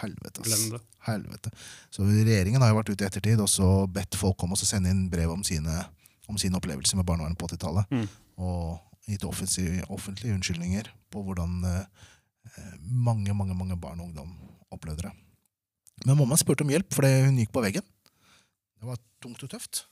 [0.00, 0.64] Helvete, ass.
[1.06, 1.50] Helvete.
[1.90, 4.90] Så regjeringen har jo vært ute i ettertid og så bedt folk om å sende
[4.92, 5.86] inn brev om sine,
[6.28, 7.88] om sine opplevelser med barnevernet på 80-tallet.
[7.90, 8.08] Mm.
[8.44, 12.04] Og gitt offentlige, offentlige unnskyldninger på hvordan eh,
[12.80, 14.32] mange, mange mange barn og ungdom
[14.74, 15.12] opplevde det.
[16.04, 17.84] Men mamma spurte om hjelp fordi hun gikk på veggen.
[18.80, 19.84] Det var tungt og tøft.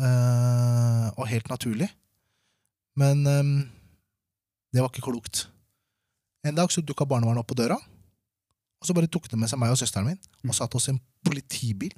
[0.00, 1.88] Eh, og helt naturlig.
[2.96, 3.50] Men eh,
[4.72, 5.46] det var ikke klokt.
[6.46, 7.78] En dag så dukka barnevernet opp på døra.
[8.82, 10.94] Og så bare tok de med seg meg og søsteren min og satte oss i
[10.96, 11.92] en politibil.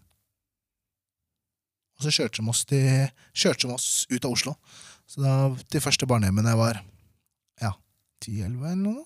[1.97, 4.53] Og så kjørte de oss, til, kjørte de oss ut av Oslo.
[5.11, 6.81] Så da, de første barnehjemmene jeg var
[7.63, 7.73] ja,
[8.25, 9.05] 10-11 eller noe.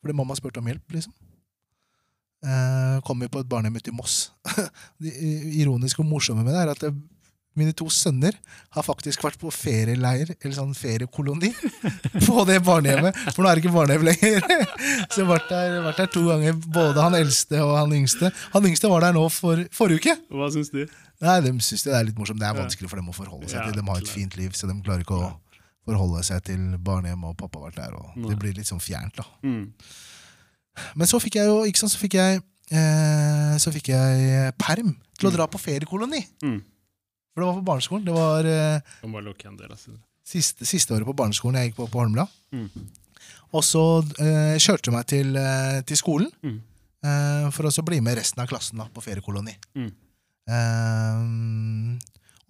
[0.00, 1.12] Fordi mamma spurte om hjelp, liksom.
[2.40, 4.30] Eh, kom vi på et barnehjem ute i Moss.
[5.02, 5.12] det
[5.60, 6.94] ironiske og morsomme med det er at det,
[7.58, 8.36] mine to sønner
[8.76, 11.50] har faktisk vært på ferieleir, eller sånn feriekoloni,
[12.26, 13.16] på det barnehjemmet.
[13.34, 14.46] For nå er det ikke barnehjem lenger.
[15.10, 18.30] Så jeg har vært der, vært der to ganger, både han eldste og han yngste.
[18.54, 20.14] Han yngste var der nå for forrige uke.
[20.30, 20.84] Hva syns du?
[21.20, 22.40] Nei, De syns det er litt morsomt.
[22.40, 23.76] Det er vanskelig for dem å forholde seg til.
[23.76, 25.32] De har et fint liv, så de klarer ikke å
[25.90, 27.98] forholde seg til barnehjem og pappa har vært der.
[27.98, 29.26] og Det blir litt sånn fjernt, da.
[29.42, 29.66] Mm.
[30.96, 32.40] Men så fikk jeg jo, ikke sant, så fikk jeg,
[32.72, 35.36] eh, så fikk jeg perm til å Mm.
[35.36, 36.22] dra på feriekoloni.
[36.46, 36.60] Mm.
[37.34, 38.04] For det var på barneskolen.
[38.08, 38.80] Det var eh,
[40.30, 42.26] siste, siste året på barneskolen jeg gikk på på Holmlia.
[42.54, 42.68] Mm.
[43.54, 43.82] Og så
[44.22, 46.60] eh, kjørte hun meg til, eh, til skolen Mm.
[47.06, 49.54] eh, for å så bli med resten av klassen da, på feriekoloni.
[49.74, 49.90] Mm.
[50.50, 51.98] Eh,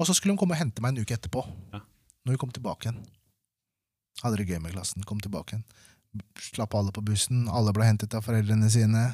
[0.01, 1.45] og så skulle hun komme og hente meg en uke etterpå.
[1.75, 1.81] Ja.
[2.25, 3.01] Når vi kom tilbake igjen.
[4.23, 5.05] Hadde det gøy med klassen.
[5.09, 5.65] Kom tilbake igjen.
[6.41, 7.47] Slapp alle på bussen.
[7.53, 9.05] Alle ble hentet av foreldrene sine.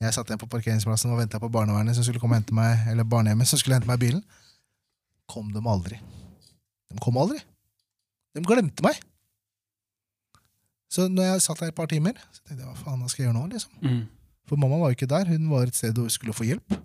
[0.00, 2.82] Jeg satt igjen på parkeringsplassen og venta på barnevernet som skulle komme og hente meg,
[2.92, 4.22] eller barnehjemmet som skulle hente meg bilen.
[5.30, 5.98] Kom de aldri.
[6.92, 7.40] De kom aldri.
[8.36, 8.98] De glemte meg.
[10.92, 13.24] Så når jeg satt der et par timer, så tenkte jeg hva faen hva skal
[13.24, 13.46] jeg gjøre nå?
[13.52, 13.72] liksom?
[13.82, 14.02] Mm.
[14.46, 15.26] For mamma var jo ikke der.
[15.32, 16.76] Hun var et sted hvor hun skulle få hjelp.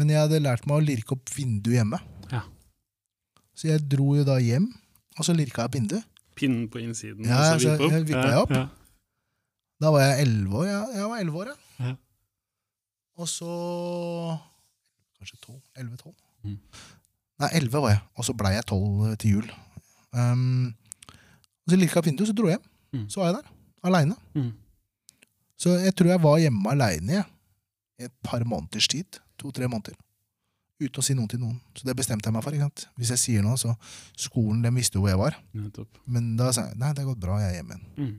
[0.00, 1.98] Men jeg hadde lært meg å lirke opp vinduet hjemme.
[2.32, 2.40] Ja.
[3.52, 4.70] Så jeg dro jo da hjem,
[5.18, 6.06] og så lirka jeg opp vinduet.
[6.40, 7.26] Pinnen på innsiden.
[7.28, 7.92] Ja, og så vippe opp.
[7.92, 8.54] jeg vippet jeg opp.
[8.56, 8.68] Ja,
[9.80, 10.66] Da var jeg elleve år.
[10.70, 11.84] Ja, jeg var 11 år, ja.
[11.90, 11.92] Ja.
[13.20, 13.50] Og så
[15.20, 15.60] Kanskje 12?
[15.76, 16.14] 11-12?
[16.48, 16.56] Mm.
[17.40, 18.02] Nei, 11 var jeg.
[18.16, 19.48] Og så blei jeg 12 til jul.
[20.12, 20.74] Um,
[21.70, 22.66] så lirka opp vinduet, så dro jeg hjem.
[22.96, 23.06] Mm.
[23.12, 23.50] Så var jeg der,
[23.86, 24.16] aleine.
[24.34, 24.50] Mm.
[25.60, 27.24] Så jeg tror jeg var hjemme aleine
[28.00, 29.20] i et par måneders tid.
[29.40, 29.96] To-tre måneder.
[30.80, 31.58] Uten å si noe til noen.
[31.76, 32.56] Så det bestemte jeg meg for.
[32.56, 32.86] ikke sant?
[32.96, 33.74] Hvis jeg sier noe, så
[34.16, 35.36] Skolen den visste jo hvor jeg var.
[35.56, 36.00] Nettopp.
[36.08, 37.90] Men da sa jeg nei, det har gått bra, jeg er hjemme igjen.
[37.96, 38.14] Mm.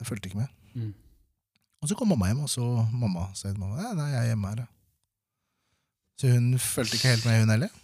[0.00, 0.52] Jeg fulgte ikke med.
[0.76, 0.90] Mm.
[1.80, 4.32] Og så kom mamma hjem, og så mamma sa til mamma nei, nei, jeg er
[4.34, 4.66] hjemme her.
[6.20, 7.78] Så hun fulgte ikke helt med, hun heller.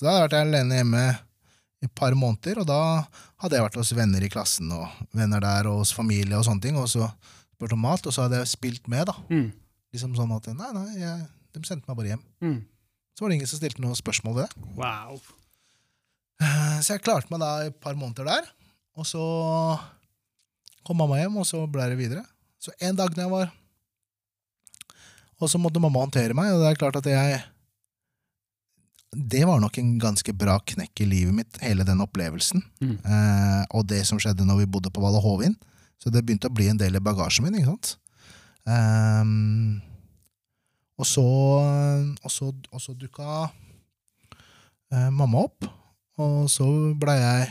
[0.00, 2.76] Så da hadde jeg vært alene hjemme i et par måneder, og da
[3.42, 6.64] hadde jeg vært hos venner i klassen, og venner der, og hos familie og sånne
[6.64, 7.04] ting, og så
[7.52, 9.16] spurt om mat, og så hadde jeg spilt med, da.
[9.28, 9.50] Mm.
[9.92, 12.24] Liksom sånn at nei, nei, jeg, de sendte meg bare hjem.
[12.40, 12.56] Mm.
[13.12, 14.64] Så var det ingen som stilte noe spørsmål ved det.
[14.80, 15.20] Wow.
[16.40, 18.48] Eh, Så jeg klarte meg da i et par måneder der,
[18.96, 19.20] og så
[20.88, 22.24] kom mamma hjem, og så ble det videre.
[22.56, 23.56] Så en dag når jeg var
[25.40, 27.36] Og så måtte mamma håndtere meg, og det er klart at jeg
[29.10, 32.62] Det var nok en ganske bra knekk i livet mitt, hele den opplevelsen.
[32.78, 32.96] Mm.
[33.02, 35.56] Eh, og det som skjedde når vi bodde på Valle Hovin.
[36.00, 37.96] Så det begynte å bli en del i bagasjen min, ikke sant.
[38.64, 39.80] Um,
[41.00, 43.48] og så, og så, og så dukka
[44.92, 45.66] eh, mamma opp,
[46.20, 46.66] og så
[47.00, 47.48] ble jeg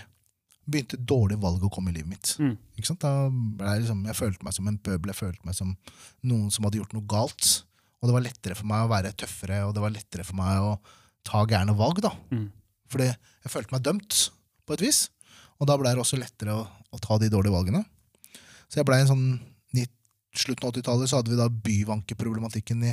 [0.69, 2.33] begynte dårlig valg å komme i livet mitt.
[2.37, 2.53] Mm.
[2.77, 3.01] Ikke sant?
[3.01, 5.73] Da ble jeg, liksom, jeg følte meg som en pøbel, jeg følte meg som
[6.29, 7.49] noen som hadde gjort noe galt.
[7.99, 10.67] Og det var lettere for meg å være tøffere, og det var lettere for meg
[10.69, 10.75] å
[11.27, 12.01] ta gærne valg.
[12.05, 12.11] da.
[12.31, 12.47] Mm.
[12.89, 14.29] Fordi jeg følte meg dømt,
[14.65, 15.09] på et vis.
[15.59, 17.83] Og da ble det også lettere å, å ta de dårlige valgene.
[18.69, 19.29] Så jeg ble en sånn
[20.39, 22.91] slutten av 80-tallet så hadde vi da byvankeproblematikken i,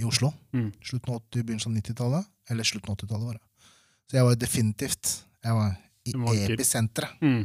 [0.00, 0.30] i Oslo.
[0.54, 0.68] Mm.
[0.86, 2.28] Slutten av 80, begynnelsen av 90-tallet.
[2.54, 3.72] Eller slutten av 80-tallet, var det.
[4.06, 5.10] Så jeg var definitivt
[5.44, 5.72] jeg var
[6.06, 6.54] i Vanker.
[6.54, 7.42] episenteret Mm.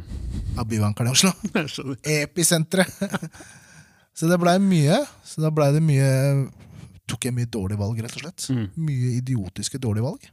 [0.58, 1.96] av byvankerne i Oslo.
[2.22, 2.88] Episenteret!
[4.16, 5.02] så det blei mye.
[5.26, 6.08] Så da blei det mye
[7.10, 8.46] tok jeg mye dårlige valg, rett og slett.
[8.52, 8.66] Mm.
[8.86, 10.28] Mye idiotiske dårlige valg.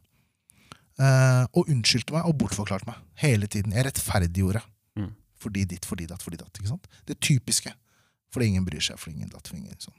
[1.02, 3.74] Eh, og unnskyldte meg og bortforklarte meg hele tiden.
[3.76, 4.62] Jeg rettferdiggjorde.
[5.00, 5.12] Mm.
[5.44, 6.54] Fordi ditt, fordi datt, fordi datt.
[6.58, 6.88] ikke sant?
[7.10, 7.74] Det typiske.
[8.34, 9.50] Fordi ingen bryr seg, fordi ingen datt.
[9.50, 9.98] For ingen, sånn.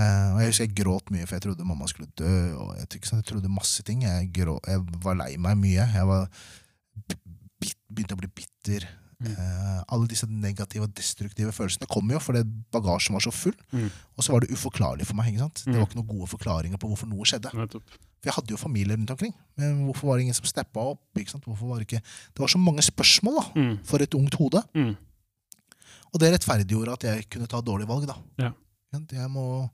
[0.00, 2.34] Eh, og Jeg husker jeg gråt mye, for jeg trodde mamma skulle dø.
[2.60, 3.24] og Jeg, ikke sant?
[3.24, 4.04] jeg trodde masse ting.
[4.08, 5.86] Jeg, grå, jeg var lei meg mye.
[5.96, 6.28] Jeg var
[7.90, 8.86] begynte å bli bitter.
[9.20, 9.32] Mm.
[9.36, 12.40] Eh, alle disse negative og destruktive følelsene kom jo fordi
[12.72, 13.52] bagasjen var så full.
[13.72, 13.90] Mm.
[14.16, 15.36] Og så var det uforklarlig for meg.
[15.36, 15.74] Det Mm.
[15.76, 17.50] var ikke noen gode forklaringer på hvorfor noe skjedde.
[17.52, 19.34] For jeg hadde jo familie rundt omkring.
[19.56, 21.00] Men hvorfor var det ingen som steppa opp?
[21.14, 22.02] Hvorfor var det ikke...
[22.34, 23.78] Det var så mange spørsmål da, Mm.
[23.84, 24.62] for et ungt hode.
[24.74, 24.96] Mm.
[26.12, 28.06] Og det rettferdiggjorde at jeg kunne ta dårlige valg.
[28.06, 28.16] da.
[28.38, 28.52] Ja.
[28.92, 29.70] Jeg, må,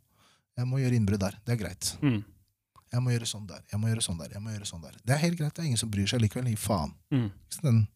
[0.58, 1.38] jeg må gjøre innbrudd der.
[1.46, 1.96] Det er greit.
[2.02, 2.24] Mm.
[2.92, 3.62] Jeg må gjøre sånn der.
[3.72, 4.28] Jeg må gjøre sånn der.
[4.32, 4.92] jeg må gjøre sånn der.
[5.04, 5.54] Det er helt greit.
[5.54, 6.46] Det er ingen som bryr seg likevel.
[6.52, 6.92] Gi faen.
[7.10, 7.30] Mm.
[7.62, 7.88] Den.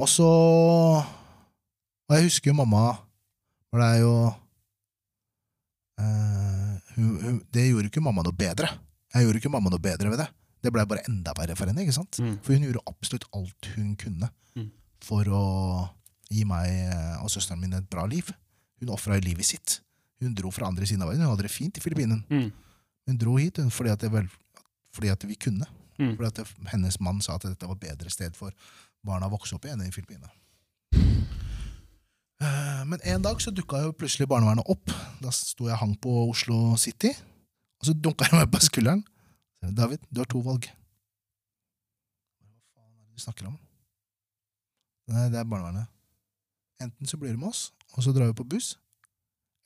[0.00, 0.24] Og så
[2.08, 2.94] Og jeg husker jo mamma
[3.70, 4.14] For det er jo
[6.00, 8.68] uh, hun, hun, Det gjorde ikke mamma noe bedre.
[9.12, 10.28] Jeg gjorde ikke mamma noe bedre ved det.
[10.62, 11.82] Det blei bare enda verre for henne.
[11.82, 12.20] ikke sant?
[12.22, 12.36] Mm.
[12.44, 14.66] For hun gjorde absolutt alt hun kunne Mm.
[15.00, 15.44] for å
[16.28, 16.68] gi meg
[17.22, 18.28] og søsteren min et bra liv.
[18.80, 19.78] Hun ofra livet sitt.
[20.20, 21.24] Hun dro fra andre siden av verden.
[21.24, 22.20] Hun hadde det fint i Filippinene.
[22.28, 22.50] Mm.
[23.08, 24.28] Hun dro hit hun, fordi, at det vel,
[24.92, 25.64] fordi at vi kunne.
[25.98, 26.16] Mm.
[26.18, 28.52] Fordi at hennes mann sa at dette var bedre sted for
[29.06, 30.30] barna vokse opp igjen i Filippinene.
[32.42, 34.90] Eh, Men en dag så dukka jo plutselig barnevernet opp.
[35.22, 37.12] Da sto jeg og hang på Oslo City,
[37.80, 39.04] og så dunka de meg på skulderen.
[39.62, 40.66] David, du har to valg.
[42.42, 43.58] Hva faen er det du snakker om?
[45.12, 45.86] Nei, det er barnevernet.
[46.82, 48.72] Enten så blir du med oss, og så drar vi på buss.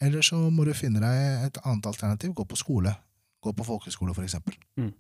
[0.05, 2.35] Eller så må du finne deg et annet alternativ.
[2.37, 2.93] Gå på skole.
[3.41, 4.53] Gå på folkeskole, for eksempel.
[4.77, 4.93] Mm.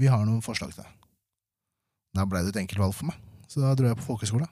[0.00, 0.94] Vi har noen forslag til deg.
[2.16, 4.48] Da ble det et enkelt valg for meg, så da dro jeg på folkehøyskole.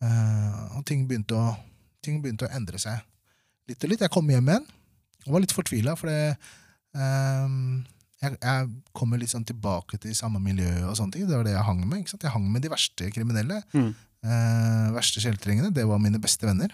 [0.00, 1.54] Uh, og ting begynte, å,
[2.04, 3.00] ting begynte å endre seg
[3.68, 4.04] litt og litt.
[4.04, 4.68] Jeg kom hjem igjen
[5.26, 6.36] og var litt fortvila, for det,
[6.96, 7.56] eh,
[8.24, 11.26] jeg, jeg kom jo litt sånn tilbake til samme miljø og sånne ting.
[11.28, 12.00] Det var det jeg hang med.
[12.00, 12.24] ikke sant?
[12.24, 13.60] Jeg hang med de verste kriminelle.
[13.76, 13.90] Mm.
[14.20, 15.72] Uh, verste kjeltringene.
[15.76, 16.72] Det var mine beste venner.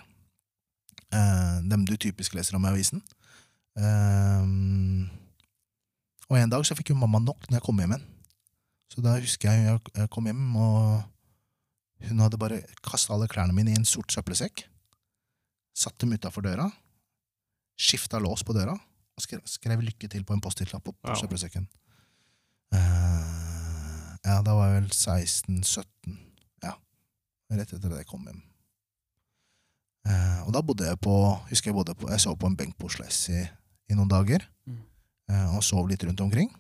[1.15, 3.03] Uh, dem du typisk leser om i avisen.
[3.79, 4.47] Uh,
[6.27, 8.07] og en dag så fikk jo mamma nok når jeg kom hjem igjen.
[8.93, 11.03] Så da husker jeg jeg, kom hjem, og
[12.07, 14.67] hun hadde bare kasta alle klærne mine i en sort søppelsekk.
[15.77, 16.69] Satt dem utafor døra.
[17.77, 18.77] Skifta lås på døra.
[19.17, 21.15] Og skrev, skrev 'lykke til' på en Post-It-lapp på, ja.
[21.17, 21.69] Søppelsekken.
[22.75, 26.19] Uh, ja, da var jeg vel 16-17.
[26.63, 26.75] Ja.
[27.51, 28.43] Rett etter at jeg kom hjem.
[30.07, 31.13] Uh, og da bodde jeg på
[31.49, 33.41] Husker jeg bodde på Jeg sov på en benk på Oslo S i,
[33.91, 34.45] i noen dager.
[34.67, 34.83] Mm.
[35.33, 36.53] Uh, og sov litt rundt omkring.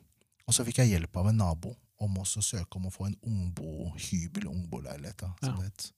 [0.46, 3.08] Og så fikk jeg hjelp av en nabo om også å søke om å få
[3.08, 5.90] en ungbo-hybel, ungboleilighet, som det het.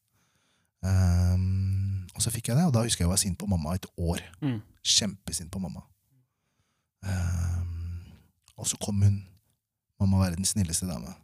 [0.79, 3.75] Um, og så fikk jeg det, og da husker jeg jeg var sint på mamma
[3.75, 4.23] et år.
[4.43, 4.61] Mm.
[4.83, 5.83] Kjempesint på mamma.
[7.03, 8.13] Um,
[8.59, 9.25] og så kom hun,
[10.01, 11.15] mamma verdens snilleste dame,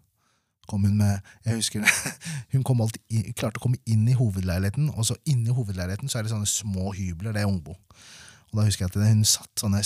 [0.70, 1.84] kom hun med Jeg husker
[2.52, 6.26] hun kom alltid klarte å komme inn i hovedleiligheten, og så inni hovedleiligheten så er
[6.26, 7.76] det sånne små hybler, det er ungbo.
[8.50, 9.82] Og da husker jeg at hun satt sånne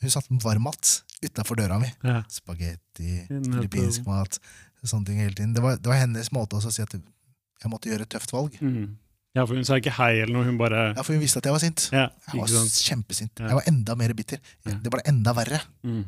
[0.00, 1.88] hun satt med varmmat utafor døra mi.
[2.06, 2.20] Ja.
[2.30, 4.38] Spagetti, filippinsk mat,
[4.86, 5.54] sånne ting hele tiden.
[5.56, 8.30] Det var, det var hennes måte også å si at jeg måtte gjøre et tøft
[8.32, 8.54] valg.
[8.62, 8.92] Mm.
[9.34, 11.48] ja, for hun sa ikke hei eller noe, hun bare Ja, For hun visste at
[11.50, 11.88] jeg var sint.
[11.92, 12.78] Ja, Jeg var sant?
[12.86, 13.34] kjempesint.
[13.42, 13.48] Ja.
[13.50, 14.38] Jeg var enda mer bitter.
[14.64, 15.60] Det ble enda verre.
[15.82, 16.04] Mm.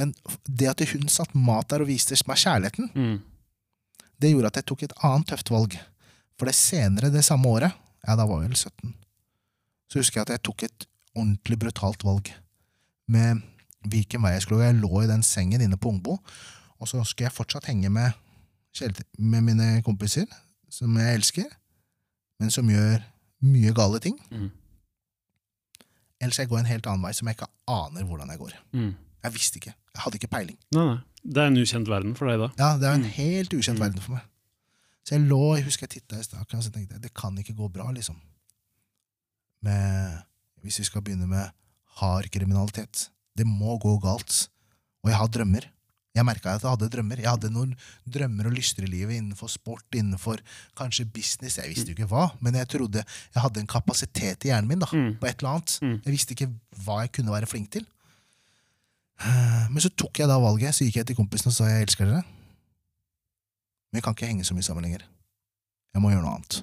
[0.00, 0.14] Men
[0.48, 3.20] det at hun satt mat der og viste meg kjærligheten, Mm.
[4.20, 5.78] det gjorde at jeg tok et annet tøft valg.
[6.38, 7.72] For det senere det samme året,
[8.06, 8.94] ja, da var jeg vel 17,
[9.90, 12.32] så husker jeg at jeg tok et ordentlig brutalt valg.
[13.08, 13.40] Med
[13.88, 14.64] hvilken vei jeg skulle gå.
[14.70, 16.18] Jeg lå i den sengen inne på Ungbo,
[16.80, 18.12] og så skulle jeg fortsatt henge med,
[19.18, 20.24] med mine kompiser,
[20.70, 21.44] som jeg elsker,
[22.40, 23.02] men som gjør
[23.44, 24.16] mye gale ting.
[24.30, 24.50] Mm.
[26.20, 28.54] Eller skal jeg gå en helt annen vei som jeg ikke aner hvordan jeg går.
[28.72, 28.94] Mm.
[29.24, 29.74] Jeg visste ikke.
[29.94, 30.58] Jeg hadde ikke peiling.
[30.74, 30.98] Nei, nei.
[31.24, 32.48] Det er en ukjent verden for deg, da.
[32.58, 33.10] Ja, Det er en Mm.
[33.16, 33.84] helt ukjent Mm.
[33.84, 34.20] verden for meg.
[35.04, 37.36] Så jeg lå, jeg husker jeg titta i staken og så tenkte jeg, det kan
[37.38, 38.16] ikke gå bra, liksom.
[39.62, 40.18] Med,
[40.62, 41.48] hvis vi skal begynne med
[42.00, 43.08] hard kriminalitet.
[43.36, 44.48] Det må gå galt.
[45.04, 45.70] Og jeg har drømmer.
[46.14, 47.18] Jeg merka at jeg hadde drømmer.
[47.18, 47.72] Jeg hadde noen
[48.06, 50.38] drømmer og lyster i livet innenfor sport, innenfor
[50.78, 51.56] kanskje business.
[51.58, 54.78] Jeg visste jo ikke hva, men jeg trodde jeg hadde en kapasitet i hjernen min
[54.84, 55.16] da, Mm.
[55.18, 55.74] på et eller annet.
[55.82, 55.96] Mm.
[56.04, 56.50] Jeg visste ikke
[56.84, 57.86] hva jeg kunne være flink til.
[59.70, 62.06] Men så tok jeg da valget, så gikk jeg til kompisen og sa jeg elsker
[62.06, 62.22] dere.
[63.90, 65.02] Men jeg kan ikke henge så mye sammen lenger.
[65.94, 66.60] Jeg må gjøre noe annet.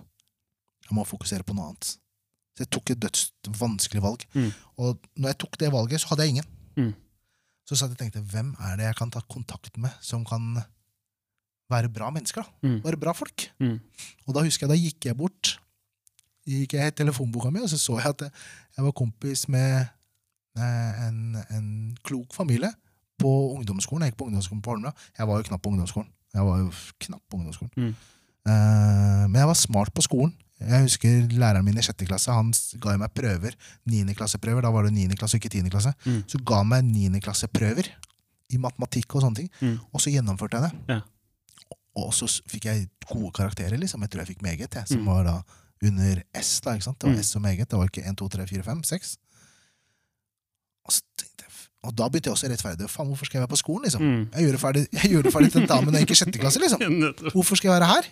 [0.87, 1.93] Jeg må fokusere på noe annet.
[2.51, 4.25] Så jeg tok et dødsvanskelig valg.
[4.35, 4.51] Mm.
[4.83, 6.49] Og når jeg tok det valget, så hadde jeg ingen.
[6.75, 6.91] Mm.
[7.67, 10.57] Så satt jeg og tenkte, hvem er det jeg kan ta kontakt med som kan
[11.71, 12.43] være bra mennesker?
[12.43, 12.67] da?
[12.67, 12.79] Mm.
[12.83, 13.47] Være bra folk?
[13.63, 13.77] Mm.
[14.27, 15.55] Og da husker jeg, da gikk jeg bort,
[16.47, 19.85] gikk jeg i telefonboka mi, og så så jeg at jeg var kompis med
[20.57, 21.67] eh, en, en
[22.03, 22.71] klok familie
[23.21, 24.03] på ungdomsskolen.
[24.05, 24.93] Jeg gikk på ungdomsskolen på Holmlia.
[25.17, 26.09] Jeg var jo knapp på ungdomsskolen.
[26.33, 26.71] Jeg var jo
[27.05, 27.73] knapp på ungdomsskolen.
[27.77, 27.93] Mm.
[28.51, 30.33] Eh, men jeg var smart på skolen.
[30.61, 32.51] Jeg husker læreren min i sjette klasse han
[32.83, 33.55] ga meg prøver.
[33.89, 34.61] Niendeklasseprøver.
[34.61, 35.93] Da var det niende klasse, ikke tiende klasse.
[36.05, 36.21] Mm.
[36.29, 37.89] Så ga han meg niendeklasseprøver
[38.51, 39.49] i matematikk og sånne ting.
[39.61, 39.79] Mm.
[39.93, 40.95] Og så gjennomførte jeg det.
[40.95, 40.99] Ja.
[42.01, 43.77] Og så fikk jeg gode karakterer.
[43.79, 44.01] liksom.
[44.05, 45.05] Jeg tror jeg fikk meget, jeg, som Mm.
[45.07, 45.41] var da
[45.83, 46.59] under S.
[46.61, 46.99] da, ikke sant?
[46.99, 47.23] Det var Mm.
[47.23, 47.69] S og meget.
[47.69, 49.17] Det var ikke 1, 2, 3, 4, 5, 6.
[50.85, 51.47] Og, jeg,
[51.83, 52.89] og da begynte jeg også å rettferdige.
[52.91, 53.83] Faen, hvorfor skal jeg være på skolen?
[53.87, 54.01] liksom?
[54.01, 54.23] Mm.
[54.35, 56.61] Jeg gjorde ferdig, jeg gjorde ferdig tentamen da jeg gikk i sjette klasse.
[56.61, 56.79] liksom.
[57.35, 58.09] Hvorfor skal jeg være her?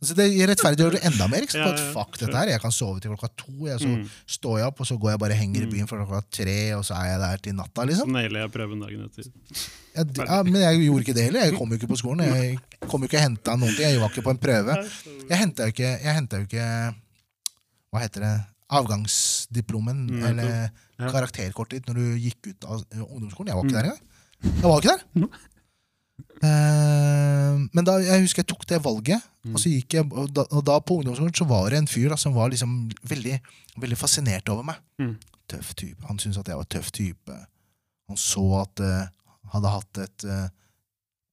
[0.00, 1.42] Så det rettferdiggjør det enda mer.
[1.42, 1.80] ikke sant?
[1.92, 4.04] Fuck dette her, Jeg kan sove til klokka to, jeg, så Mm.
[4.28, 5.70] står jeg opp, og så går jeg bare og henger i Mm.
[5.72, 7.82] byen fra klokka tre, og så er jeg der til natta.
[7.82, 8.12] Så liksom.
[8.12, 9.24] nailer jeg prøven dagen etter.
[9.96, 11.40] Ja, ja, men jeg gjorde ikke det heller.
[11.40, 12.20] Jeg kom jo ikke på skolen.
[12.30, 12.58] Jeg
[12.88, 13.90] kom jo ikke og henta noen ting.
[13.90, 14.76] Jeg var ikke på en prøve.
[15.28, 15.90] Jeg henta jo ikke,
[16.38, 16.94] jo ikke
[17.90, 18.44] Hva heter det?
[18.70, 21.10] Avgangsdiplomen Mm, eller Ja.
[21.10, 23.46] karakterkortet ditt når du gikk ut av ungdomsskolen.
[23.48, 23.72] Jeg var ikke Mm.
[23.72, 24.00] der engang.
[24.42, 25.28] Jeg var ikke der.
[26.44, 29.54] Eh, men da, jeg husker jeg tok det valget, Mm.
[29.54, 32.34] og, jeg, og, da, og da på ungdomsskolen så var det en fyr da, som
[32.34, 33.38] var liksom veldig,
[33.80, 34.76] veldig fascinert over meg.
[35.00, 35.14] Mm.
[35.48, 36.04] Tøff type.
[36.04, 37.36] Han syntes at jeg var tøff type.
[38.10, 39.08] Han så at jeg
[39.54, 40.48] hadde hatt et, uh,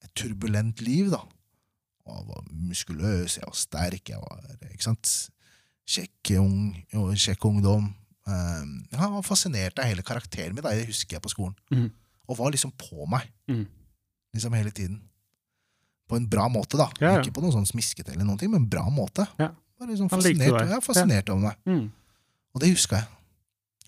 [0.05, 1.19] et turbulent liv, da.
[2.05, 4.39] Og jeg var muskuløs, jeg var sterk, jeg var
[4.71, 5.15] ikke sant?
[5.85, 6.71] kjekk, ung,
[7.13, 7.91] kjekk ungdom.
[8.25, 8.63] Eh,
[8.97, 11.53] han var fascinert av hele karakteren min, da, det husker jeg på skolen.
[11.69, 11.91] Mm.
[12.25, 13.67] Og var liksom på meg Mm.
[14.35, 15.01] Liksom hele tiden.
[16.07, 16.89] På en bra måte, da.
[17.01, 17.21] Ja, ja.
[17.23, 19.25] Ikke på noe sånn smiskete, eller noen ting, men bra måte.
[19.41, 19.49] Ja.
[19.79, 20.69] Var liksom fascinert, deg.
[20.71, 21.57] ja, fascinert over meg.
[21.67, 21.87] Mm.
[22.55, 23.07] Og det huska jeg.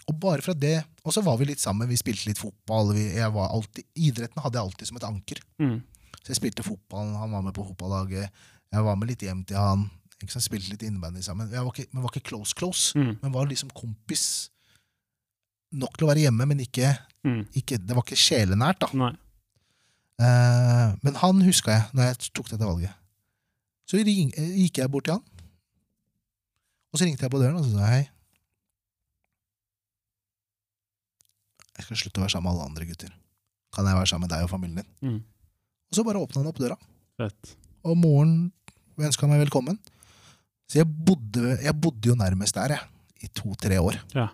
[0.07, 2.89] Og bare fra det Og så var vi litt sammen, vi spilte litt fotball.
[2.95, 5.39] Vi, jeg var alltid, idretten hadde jeg alltid som et anker.
[5.63, 5.77] Mm.
[6.23, 8.27] Så jeg spilte fotball, han var med på fotballaget.
[8.73, 9.85] Jeg var med litt hjem til han.
[10.27, 10.43] Sant?
[10.43, 11.47] Spilte litt innebandy sammen.
[11.53, 13.13] Jeg var ikke, men var ikke close close, Mm.
[13.21, 14.49] men var liksom kompis.
[15.77, 17.45] Nok til å være hjemme, men ikke, Mm.
[17.55, 18.79] ikke det var ikke sjelenært.
[18.79, 18.87] da.
[18.93, 19.13] Nei.
[20.17, 22.93] Eh, men han huska jeg når jeg tok dette valget.
[23.87, 24.07] Så eh,
[24.63, 25.25] gikk jeg bort til han,
[26.91, 28.05] og så ringte jeg på døren og så sa jeg hei.
[31.77, 33.11] Jeg skal slutte å være sammen med alle andre gutter.
[33.75, 34.89] Kan jeg være sammen med deg og familien din?
[35.05, 35.19] Mm.
[35.87, 36.77] Og så bare åpna han opp døra,
[37.21, 37.53] Fett.
[37.85, 38.33] og moren
[38.97, 39.77] ønska meg velkommen.
[40.67, 42.89] Så jeg bodde, jeg bodde jo nærmest der, jeg,
[43.23, 43.99] i to-tre år.
[44.17, 44.27] Ja.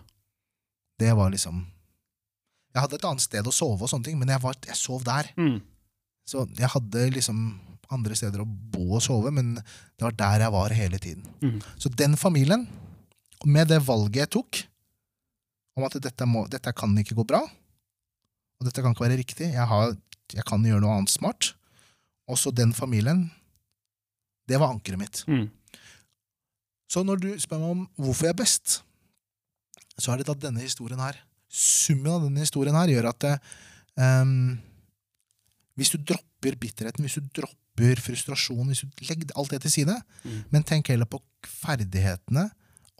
[0.98, 1.62] Det var liksom
[2.74, 5.04] Jeg hadde et annet sted å sove, og sånne ting, men jeg, var, jeg sov
[5.06, 5.28] der.
[5.38, 5.60] Mm.
[6.28, 7.40] Så jeg hadde liksom
[7.92, 11.26] andre steder å bo og sove, men det var der jeg var hele tiden.
[11.44, 11.58] Mm.
[11.80, 12.66] Så den familien,
[13.44, 14.62] med det valget jeg tok,
[15.74, 19.50] om at dette, må, dette kan ikke gå bra, og dette kan ikke være riktig,
[19.52, 19.92] jeg, har,
[20.32, 21.52] jeg kan gjøre noe annet smart,
[22.30, 23.26] også den familien,
[24.48, 25.22] det var ankeret mitt.
[25.28, 25.48] Mm.
[26.88, 28.78] Så når du spør meg om hvorfor jeg er best,
[29.98, 31.18] så er det at denne historien her,
[31.54, 33.26] summen av denne historien her, gjør at
[34.00, 34.56] ehm,
[35.76, 39.96] hvis du dropper bitterheten, hvis du dropper frustrasjon, hvis du legger alt det til side,
[40.24, 40.44] Mm.
[40.52, 42.50] men tenk heller på ferdighetene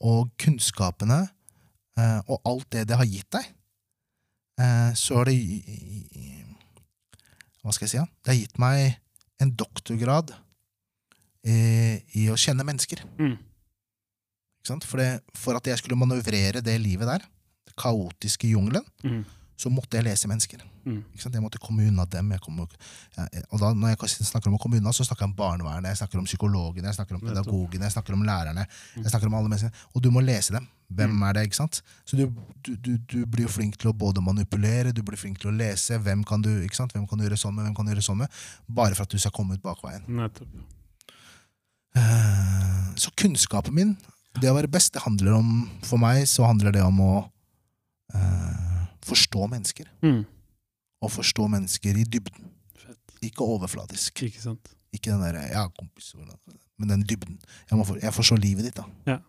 [0.03, 1.21] og kunnskapene
[1.97, 3.47] eh, og alt det det har gitt deg,
[4.61, 5.37] eh, så har det
[7.65, 7.97] Hva skal jeg si?
[8.01, 8.05] Ja?
[8.25, 8.99] Det har gitt meg
[9.41, 10.35] en doktorgrad
[11.49, 11.55] i,
[12.21, 13.01] i å kjenne mennesker.
[13.19, 13.39] Mm.
[14.65, 17.25] For, det, for at jeg skulle manøvrere det livet der,
[17.69, 19.25] den kaotiske jungelen, Mm.
[19.57, 20.63] Så måtte jeg lese mennesker.
[20.85, 21.01] Mm.
[21.17, 22.33] Jeg måtte komme unna dem.
[22.43, 22.57] Kom,
[23.17, 25.93] ja, og da, når jeg snakker om å komme unna, så snakker jeg om barnevernet,
[25.93, 28.67] jeg snakker om psykologene, jeg snakker om pedagogene, jeg snakker om lærerne.
[28.97, 29.03] Mm.
[29.05, 29.85] jeg snakker om alle menneskene.
[29.95, 30.67] Og du må lese dem.
[30.95, 31.23] Hvem Mm.
[31.29, 31.43] er det?
[31.49, 31.81] ikke sant?
[32.05, 32.27] Så du,
[32.63, 35.97] du, du, du blir flink til å både manipulere, du blir flink til å lese.
[35.99, 36.93] Hvem kan du ikke sant?
[36.93, 38.29] Hvem kan du gjøre sånn med, hvem kan du gjøre sånn med?
[38.69, 40.05] Bare for at du skal komme ut bakveien.
[40.07, 40.49] Nettopp.
[41.97, 43.97] Eh, Så kunnskapen min,
[44.41, 47.15] det å være best, det handler om For meg så handler det om å
[48.15, 48.74] eh,
[49.05, 49.91] forstå mennesker.
[50.05, 50.25] Mm.
[51.05, 52.51] Og forstå mennesker i dybden.
[52.81, 53.19] Fett.
[53.25, 54.25] Ikke overfladisk.
[54.29, 54.75] Ikke sant?
[54.95, 56.15] Ikke den derre 'ja, kompis',
[56.79, 57.39] men den dybden.
[57.71, 59.21] Jeg, for, jeg forstår livet ditt, da.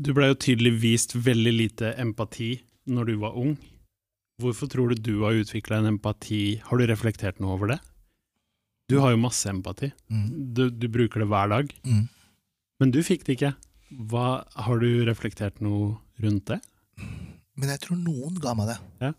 [0.00, 2.56] Du ble jo tydelig vist veldig lite empati
[2.90, 3.54] når du var ung.
[4.42, 6.60] Hvorfor tror du du har utvikla en empati?
[6.66, 7.78] Har du reflektert noe over det?
[8.90, 9.92] Du har jo masse empati.
[10.10, 10.26] Mm.
[10.56, 11.70] Du, du bruker det hver dag.
[11.86, 12.08] Mm.
[12.82, 13.52] Men du fikk det ikke.
[14.10, 16.58] Hva, har du reflektert noe rundt det?
[17.56, 18.78] Men jeg tror noen ga meg det.
[19.00, 19.12] Ja.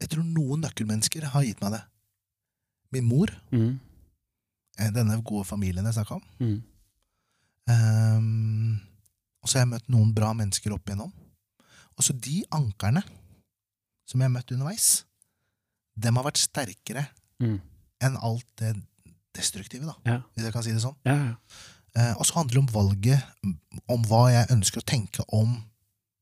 [0.00, 1.82] Jeg tror noen nøkkelmennesker har gitt meg det.
[2.92, 3.78] Min mor, Mm.
[4.78, 6.22] eh, denne gode familien jeg snakka om.
[6.40, 6.62] Mm.
[7.70, 8.80] Um,
[9.42, 11.12] og så har jeg møtt noen bra mennesker opp igjennom.
[11.96, 13.02] Og så de ankerne
[14.08, 15.04] som jeg har møtt underveis,
[16.00, 17.08] dem har vært sterkere
[17.40, 17.60] Mm.
[18.00, 18.76] enn alt det
[19.34, 20.22] destruktive, da, Ja.
[20.34, 20.96] hvis jeg kan si det sånn.
[21.04, 21.34] Ja, ja.
[21.96, 23.22] Eh, og så handler det om valget,
[23.88, 25.64] om hva jeg ønsker å tenke om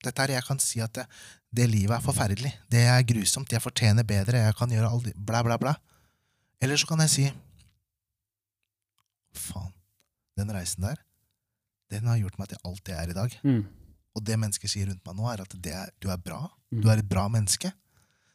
[0.09, 0.35] dette her.
[0.39, 1.05] Jeg kan si at det,
[1.55, 2.53] det livet er forferdelig.
[2.71, 3.53] Det er grusomt.
[3.53, 4.43] Jeg fortjener bedre.
[4.49, 5.77] Jeg kan gjøre alt bla, bla, bla.
[6.63, 7.27] Eller så kan jeg si
[9.39, 9.71] faen,
[10.39, 10.99] den reisen der,
[11.93, 13.37] den har gjort meg til alt jeg er i dag.
[13.47, 13.63] Mm.
[14.19, 16.41] Og det mennesket sier rundt meg nå, er at det er, du er bra.
[16.73, 16.81] Mm.
[16.83, 17.71] Du er et bra menneske.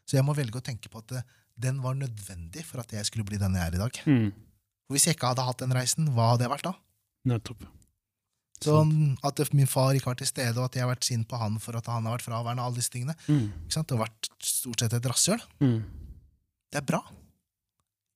[0.07, 1.21] Så jeg må velge å tenke på at det,
[1.59, 3.99] den var nødvendig for at jeg skulle bli den jeg er i dag.
[4.07, 4.31] Mm.
[4.91, 6.73] Hvis jeg ikke hadde hatt den reisen, hva hadde jeg vært da?
[7.29, 7.67] Nettopp.
[8.63, 8.77] Så
[9.27, 11.59] At min far ikke var til stede, og at jeg har vært sint på han
[11.63, 13.15] for at han har vært fraværende, alle disse tingene.
[13.27, 13.51] Mm.
[13.65, 13.89] Ikke sant?
[13.89, 15.43] Det har vært stort sett et rasshøl.
[15.63, 15.77] Mm.
[16.73, 17.01] Det er bra.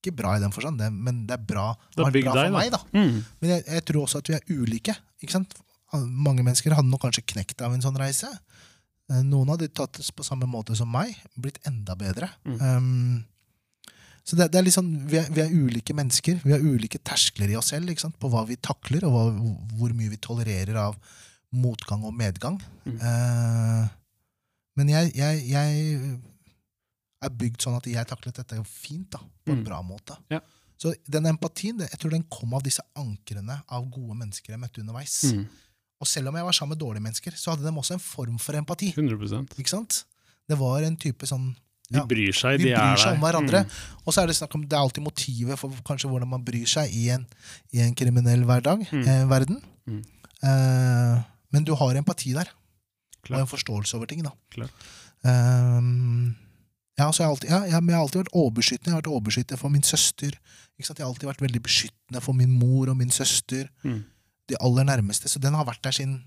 [0.01, 2.71] Ikke bra i den forstand, det, men det er bra, Det er bra for meg.
[2.73, 2.81] da.
[2.93, 3.23] Mm.
[3.41, 4.95] Men jeg, jeg tror også at vi er ulike.
[5.21, 5.55] ikke sant?
[5.93, 8.29] Mange mennesker hadde nok kanskje knekt av en sånn reise.
[9.11, 12.29] Eh, Noen hadde tatt det på samme måte som meg, blitt enda bedre.
[12.45, 13.23] Um,
[14.27, 16.41] så det, det er litt sånn, vi er, vi er ulike mennesker.
[16.43, 19.21] Vi har ulike terskler i oss selv på hva vi takler, og hva,
[19.79, 20.97] hvor mye vi tolererer av
[21.55, 22.57] motgang og medgang.
[22.83, 22.97] Mm.
[22.99, 23.85] Eh,
[24.77, 26.17] men jeg, jeg, jeg
[27.23, 29.65] er bygd sånn at jeg taklet dette fint, da, på en Mm.
[29.65, 30.17] bra måte.
[30.29, 30.41] Ja.
[30.77, 34.83] Så den empatien jeg tror den kom av disse ankrene av gode mennesker jeg møtte
[34.83, 35.23] underveis.
[35.33, 35.47] Mm.
[35.97, 38.37] Og selv om jeg var sammen med dårlige mennesker, så hadde de også en form
[38.37, 38.91] for empati.
[38.93, 39.55] 100%.
[39.57, 40.03] Ikke sant?
[40.47, 41.55] Det var en type sånn
[41.89, 43.61] De bryr seg, Vi de er bryr seg om hverandre.
[43.63, 44.01] Mm.
[44.05, 46.67] Og så er det snakk om, det er alltid motivet for kanskje hvordan man bryr
[46.67, 47.23] seg i en,
[47.71, 49.05] i en kriminell hverdag, Mm.
[49.07, 49.61] eh, verden.
[49.87, 50.01] Mm.
[50.43, 51.23] Eh,
[51.53, 52.49] men du har empati der,
[53.29, 54.21] og en forståelse over ting.
[54.23, 54.31] da.
[55.23, 55.81] Eh,
[56.97, 58.89] ja, så jeg, har alltid, ja, jeg, har alltid vært overbeskyttende.
[58.89, 60.37] Jeg har vært overbeskyttende for min søster.
[60.77, 63.69] Jeg har alltid vært veldig beskyttende for min mor og min søster.
[63.83, 64.03] Mm.
[64.49, 65.29] De aller nærmeste.
[65.29, 66.23] Så den har vært der siden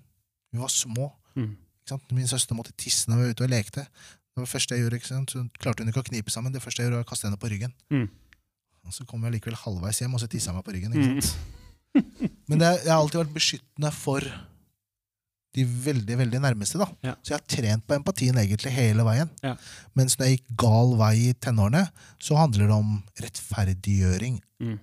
[0.52, 1.12] vi var små.
[1.34, 1.56] Mm.
[2.14, 3.86] Min søster måtte tisse når vi var ute og lekte.
[4.40, 5.30] Det var det første jeg gjorde, ikke sant?
[5.36, 6.52] Så klarte hun ikke å knipe sammen.
[6.54, 7.72] Det første jeg gjorde, var å kaste henne på ryggen.
[7.92, 8.06] Mm.
[8.88, 10.94] Og så kom jeg likevel halvveis hjem, og så tissa jeg meg på ryggen.
[10.96, 11.18] Mm.
[11.20, 12.38] Ikke sant?
[12.48, 14.24] Men det, er- jeg har alltid vært beskyttende for
[15.52, 16.78] de veldig veldig nærmeste.
[16.78, 16.86] da.
[17.02, 17.14] Ja.
[17.26, 19.28] Så jeg har trent på empatien egentlig hele veien.
[19.42, 19.56] Ja.
[19.98, 21.82] Mens når jeg gikk gal vei i tenårene,
[22.22, 24.78] så handler det om rettferdiggjøring Mm.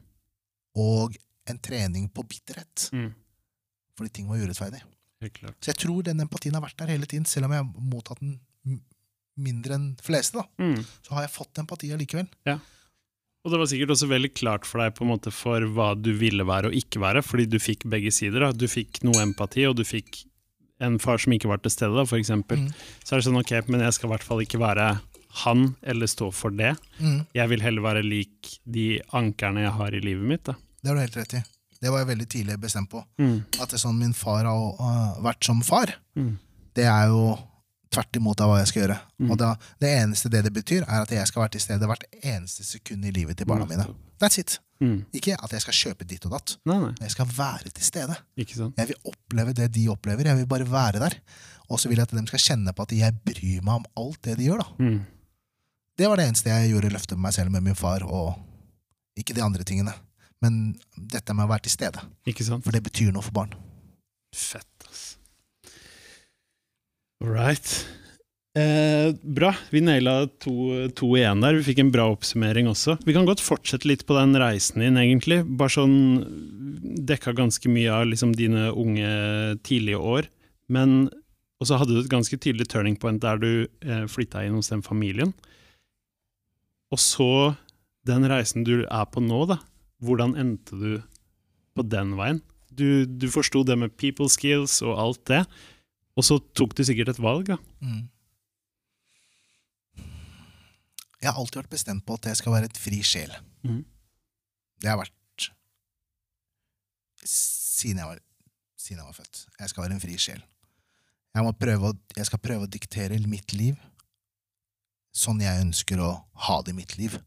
[0.76, 1.16] og
[1.47, 2.89] en trening på bitterhet.
[2.91, 3.14] Mm.
[3.97, 4.82] Fordi ting var urettferdig.
[5.64, 8.20] Så jeg tror den empatien har vært der hele tiden, selv om jeg har mottatt
[8.20, 8.39] den
[9.38, 10.41] mindre enn fleste.
[10.41, 10.47] da.
[10.63, 10.81] Mm.
[11.05, 12.27] Så har jeg fått empati allikevel.
[13.45, 16.09] Og det var sikkert også veldig klart for deg på en måte for hva du
[16.19, 18.43] ville være og ikke være, fordi du fikk begge sider.
[18.43, 18.51] da.
[18.51, 20.23] Du fikk noe empati, og du fikk
[20.83, 22.59] en far som ikke var til stede, da, for eksempel.
[22.65, 22.73] Mm.
[23.05, 24.89] Så er det sånn, ok, men jeg skal i hvert fall ikke være
[25.45, 26.73] han, eller stå for det.
[26.99, 27.21] Mm.
[27.38, 30.43] Jeg vil heller være lik de ankerne jeg har i livet mitt.
[30.49, 30.57] da.
[30.81, 31.43] Det har du helt rett i.
[31.81, 33.03] Det var jeg veldig tidlig bestemt på.
[33.21, 33.43] Mm.
[33.61, 36.38] At det er sånn min far har uh, vært som far, Mm.
[36.75, 37.38] det er jo
[37.93, 38.99] tvert imot av hva jeg skal gjøre.
[39.21, 39.31] Mm.
[39.33, 39.49] Og da,
[39.83, 43.05] det eneste det det betyr, er at jeg skal være til stede hvert eneste sekund
[43.07, 43.88] i livet til barna mine.
[44.21, 44.57] That's it.
[44.81, 45.05] Mm.
[45.17, 46.55] Ikke at jeg skal kjøpe ditt og datt.
[46.69, 48.17] Nei, nei, men Jeg skal være til stede.
[48.77, 50.29] Jeg vil oppleve det de opplever.
[50.29, 51.17] Jeg vil bare være der.
[51.69, 54.19] Og så vil jeg at de skal kjenne på at jeg bryr meg om alt
[54.23, 54.63] det de gjør.
[54.63, 54.83] da.
[54.83, 54.99] Mm.
[55.97, 58.35] Det var det eneste jeg gjorde løftet med meg selv med min far, og
[59.17, 59.95] ikke de andre tingene.
[60.45, 62.03] Men dette med å være til stede.
[62.61, 63.55] For det betyr noe for barn.
[64.35, 64.76] Fett.
[67.24, 67.72] Right.
[68.57, 69.51] Eh, bra.
[69.70, 71.57] Vi naila to, to igjen der.
[71.59, 72.97] Vi fikk en bra oppsummering også.
[73.05, 75.43] Vi kan godt fortsette litt på den reisen din, egentlig.
[75.57, 75.97] Bare sånn
[77.07, 79.09] Dekka ganske mye av liksom dine unge,
[79.65, 80.28] tidlige år.
[80.72, 81.09] Men
[81.57, 84.70] Og så hadde du et ganske tydelig turning point der du eh, flytta inn hos
[84.70, 85.32] den familien.
[86.93, 87.55] Og så
[88.05, 89.57] den reisen du er på nå, da.
[90.05, 90.91] Hvordan endte du
[91.74, 92.43] på den veien?
[92.70, 95.41] Du, du forsto det med people skills og alt det,
[96.18, 97.57] og så tok du sikkert et valg, da.
[97.86, 98.07] Mm.
[101.22, 103.34] Jeg har alltid vært bestemt på at jeg skal være et fri sjel.
[103.65, 103.84] Mm.
[104.82, 105.13] Det har vært
[107.28, 108.22] siden jeg var,
[108.78, 109.43] siden jeg var født.
[109.59, 110.41] Jeg skal være en fri sjel.
[111.36, 113.78] Jeg, må prøve å, jeg skal prøve å diktere mitt liv
[115.18, 116.11] sånn jeg ønsker å
[116.47, 117.18] ha det i mitt liv.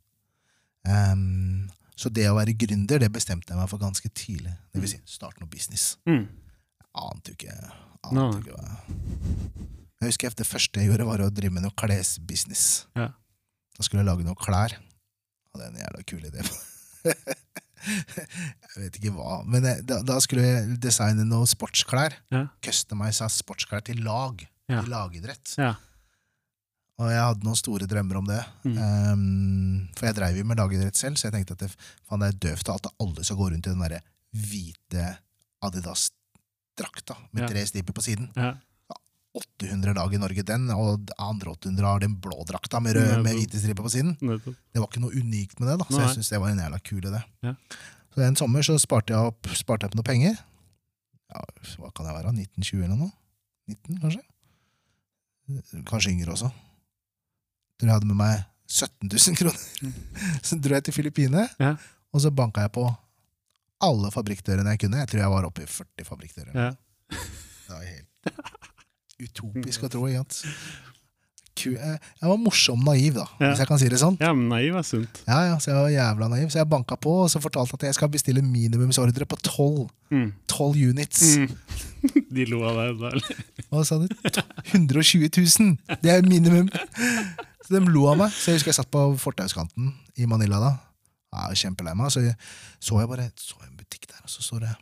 [0.87, 1.69] Um,
[1.99, 4.53] så det å være gründer, det bestemte jeg meg for ganske tidlig.
[4.73, 5.97] Det vil si, starte noe business.
[6.09, 6.25] Mm.
[6.99, 7.57] Ante jo ikke,
[8.09, 8.69] ante ikke hva
[10.01, 12.87] Jeg husker det første jeg gjorde, var å drive med noe klesbusiness.
[12.99, 13.11] Ja.
[13.77, 14.75] Da skulle jeg lage noen klær.
[15.53, 16.47] Hadde en jævla kul idé.
[18.71, 22.17] jeg vet ikke hva, men jeg, da, da skulle jeg designe noen sportsklær.
[22.33, 22.47] Ja.
[22.65, 24.43] Customize sportsklær til lag.
[24.71, 24.81] Ja.
[24.81, 25.55] Til lagidrett.
[25.61, 25.75] Ja.
[27.01, 28.41] Og jeg hadde noen store drømmer om det.
[28.69, 28.77] Mm.
[28.77, 31.71] Um, for jeg dreiv jo med lagidrett selv, så jeg tenkte at det,
[32.05, 34.03] faen, det er døvt at alle skal gå rundt i den derre
[34.37, 35.07] hvite
[36.81, 38.31] Adidas-drakta med tre striper på siden.
[38.37, 38.55] Ja.
[39.33, 43.37] 800 lag i Norge den, og andre 800 har den blå drakta med, rød, med
[43.39, 44.17] hvite striper på siden.
[44.19, 46.81] Det var ikke noe unikt med det, da, så jeg syntes det var en jævla
[46.83, 47.21] kul idé.
[47.47, 47.53] Ja.
[48.11, 50.35] Så en sommer så sparte jeg opp, sparte jeg opp noe penger.
[51.31, 51.45] Ja,
[51.79, 52.33] hva kan jeg være?
[52.35, 53.13] 1920 eller noe?
[53.71, 54.25] 19, kanskje?
[55.87, 56.51] Kanskje yngre også.
[57.79, 59.95] Tror jeg hadde med meg 17 000 kroner.
[60.47, 61.77] Så dro jeg til Filippinene, Ja.
[62.11, 62.83] og så banka jeg på
[63.81, 64.99] alle fabrikkdørene jeg kunne.
[65.05, 66.55] Jeg tror jeg var oppe i 40 fabrikkdører.
[66.55, 66.71] Ja.
[67.11, 68.07] Det var helt
[69.21, 70.07] utopisk å tro.
[70.09, 70.45] Ikke sant?
[71.61, 73.51] Jeg var morsom naiv, da, Ja.
[73.51, 74.17] hvis jeg kan si det sånn.
[74.21, 75.19] ja, men naiv er sunt.
[75.29, 76.49] Ja, ja, Så jeg var jævla naiv.
[76.49, 80.33] Så jeg banka på og så fortalte at jeg skal bestille minimumsordre på 12, Mm.
[80.91, 81.37] units.
[81.37, 81.51] Mm.
[82.35, 83.09] De lo av deg da.
[83.09, 83.45] eller?
[83.71, 84.09] Hva sa du?
[84.73, 85.77] 120 000!
[86.03, 86.69] Det er minimum!
[87.67, 88.31] Så de lo av meg.
[88.33, 90.71] Så jeg husker jeg satt på fortauskanten i Manila da.
[91.31, 92.13] Ja, jeg var kjempelei meg.
[92.13, 92.35] Så jeg,
[92.83, 94.75] så jeg bare så en butikk der, og så står det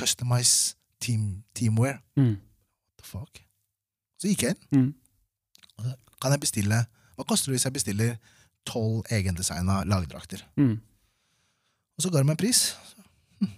[0.00, 2.00] Customize team, Teamwear.
[2.16, 2.36] Mm.
[2.40, 3.42] What the fuck?
[4.20, 4.80] Så gikk jeg inn.
[4.80, 5.94] Mm.
[6.22, 8.14] Kan jeg bestille Hva koster det hvis jeg bestiller
[8.66, 10.42] tolv egendesigna lagdrakter?
[10.56, 10.78] Mm.
[11.94, 12.62] Og så ga de meg en pris.
[13.38, 13.50] Hm.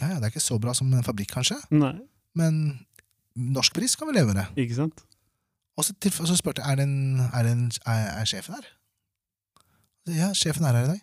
[0.00, 1.94] Ja, ja, det er ikke så bra som en fabrikk, kanskje, Nei,
[2.36, 2.58] men
[3.34, 4.50] norsk pris kan vi leve med.
[4.60, 5.00] ikke sant?
[5.80, 8.68] Og så, til, og så spurte jeg er, den, er, den, er, er sjefen her.
[10.12, 11.00] Ja, sjefen er her i dag.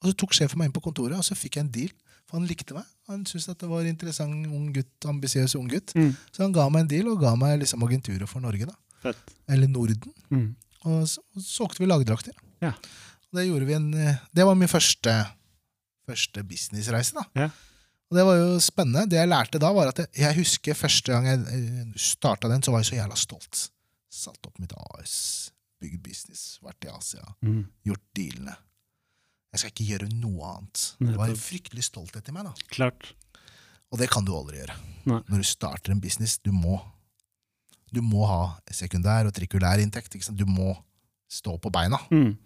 [0.00, 1.90] Og så tok sjefen meg inn på kontoret, og så fikk jeg en deal.
[2.30, 2.86] For han likte meg.
[3.10, 5.92] Han syntes at det var en interessant ung gutt, ambisiøs ung gutt.
[5.98, 6.12] Mm.
[6.32, 8.68] Så han ga meg en deal, og ga meg liksom agenturet for Norge.
[8.70, 8.76] da.
[9.02, 9.34] Fett.
[9.50, 10.12] Eller Norden.
[10.30, 10.54] Mm.
[10.88, 12.32] Og så og solgte vi lagdrakter.
[12.62, 12.72] Ja.
[13.34, 15.12] Det gjorde vi en eh, Det var min første,
[16.08, 17.24] første businessreise, da.
[17.44, 17.50] Ja.
[18.10, 19.04] Og det var jo spennende.
[19.10, 22.72] Det jeg lærte da, var at jeg, jeg husker første gang jeg starta den, så
[22.74, 23.66] var jeg så jævla stolt.
[24.10, 27.62] Satt opp mitt AS, bygd business, vært i Asia, Mm.
[27.86, 28.56] gjort dealene.
[29.50, 30.84] Jeg skal ikke gjøre noe annet.
[31.00, 32.46] Det var en fryktelig stolthet i meg.
[32.46, 32.68] da.
[32.70, 33.12] Klart.
[33.90, 34.76] Og det kan du aldri gjøre.
[35.10, 35.18] Nei.
[35.26, 36.78] Når du starter en business, du må
[37.90, 40.14] Du må ha sekundær og trikulær inntekt.
[40.38, 40.76] Du må
[41.26, 41.98] stå på beina.
[42.14, 42.36] Mm.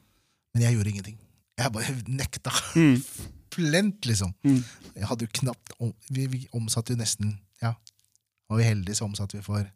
[0.55, 1.19] Men jeg gjorde ingenting.
[1.61, 2.53] Jeg bare nekta.
[2.73, 3.03] Mm.
[3.55, 4.33] Plent, liksom.
[4.41, 4.63] Mm.
[4.97, 7.75] Jeg hadde jo knapt om, vi, vi omsatte jo nesten Ja,
[8.49, 9.69] var vi heldige, så omsatte vi for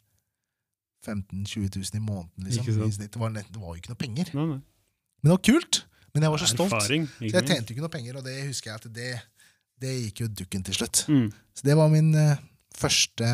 [1.05, 2.49] 15 000-20 000 i måneden.
[2.49, 2.65] Liksom.
[2.99, 4.33] Det, var, det var jo ikke noe penger.
[4.35, 4.59] Nei, nei.
[5.21, 5.83] Men det var kult!
[6.15, 6.73] Men jeg var så stolt.
[6.73, 7.07] Erfaring.
[7.19, 9.11] Så jeg tjente ikke noe penger, og det husker jeg at det,
[9.83, 11.05] det gikk jo dukken til slutt.
[11.13, 11.29] Mm.
[11.55, 12.41] Så det var min uh,
[12.79, 13.29] første,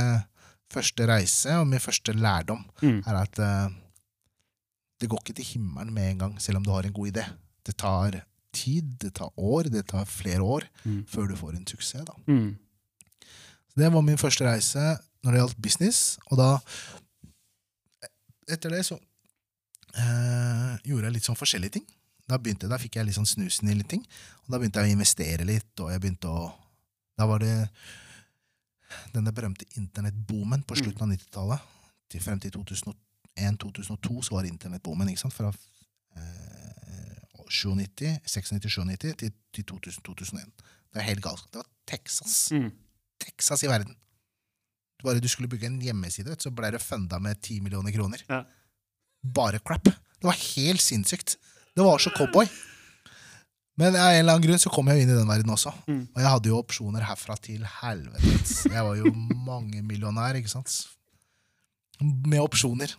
[0.74, 2.64] første reise, og min første lærdom.
[2.82, 3.00] Mm.
[3.06, 3.70] er at uh,
[5.00, 7.24] det går ikke til himmelen med en gang, selv om du har en god idé.
[7.66, 8.20] Det tar
[8.54, 11.00] tid, det tar år, det tar flere år Mm.
[11.08, 12.04] før du får en suksess.
[12.06, 12.12] Da.
[12.28, 12.56] Mm.
[13.70, 14.82] Så det var min første reise
[15.24, 16.50] når det gjaldt business, og da
[18.44, 21.86] Etter det så uh, gjorde jeg litt sånn forskjellige ting.
[22.28, 24.04] Da, begynte, da fikk jeg litt sånn snusen i litt ting,
[24.44, 26.52] og da begynte jeg å investere litt, og jeg begynte å
[27.14, 27.54] Da var det
[29.14, 31.68] denne berømte internettboomen på slutten av 90-tallet.
[32.10, 35.10] Til frem til 2001-2002 så var det internettboomen.
[35.12, 35.34] ikke sant?
[35.34, 35.52] Fra
[36.18, 40.50] eh, 97, 96-97 til, til 2000-2001.
[40.58, 41.52] Det var helt galskap.
[41.52, 42.36] Det var Texas.
[42.50, 42.70] Mm.
[43.22, 43.94] Texas i verden.
[45.04, 48.22] Bare du skulle bygge en hjemmeside, vet så ble det funda med 10 millioner kroner.
[48.28, 48.44] Ja.
[49.22, 49.84] Bare crap.
[49.84, 51.36] Det var helt sinnssykt.
[51.74, 52.48] Det var så cowboy.
[53.74, 55.72] Men av en eller annen grunn så kom jeg jo inn i den verden også.
[55.90, 56.02] Mm.
[56.14, 58.68] Og jeg hadde jo opsjoner herfra til helvete.
[58.70, 59.10] Jeg var jo
[59.48, 60.76] mangemillionær, ikke sant?
[62.00, 62.94] Med opsjoner.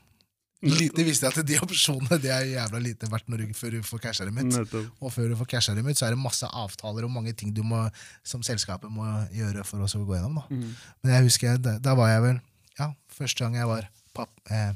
[0.65, 3.85] Lite visste jeg at de opsjonene det er jævla lite verdt når du, før du
[3.85, 4.75] får casha dem ut.
[5.03, 7.53] Og før du får casha dem ut, så er det masse avtaler og mange ting
[7.55, 7.83] du må,
[8.25, 9.05] som selskapet må
[9.35, 10.41] gjøre for oss å gå gjennom.
[10.41, 10.47] da.
[10.49, 10.71] Mm.
[11.03, 12.41] Men jeg husker, da, da var jeg vel
[12.79, 14.73] ja, første gang jeg var papp, eh,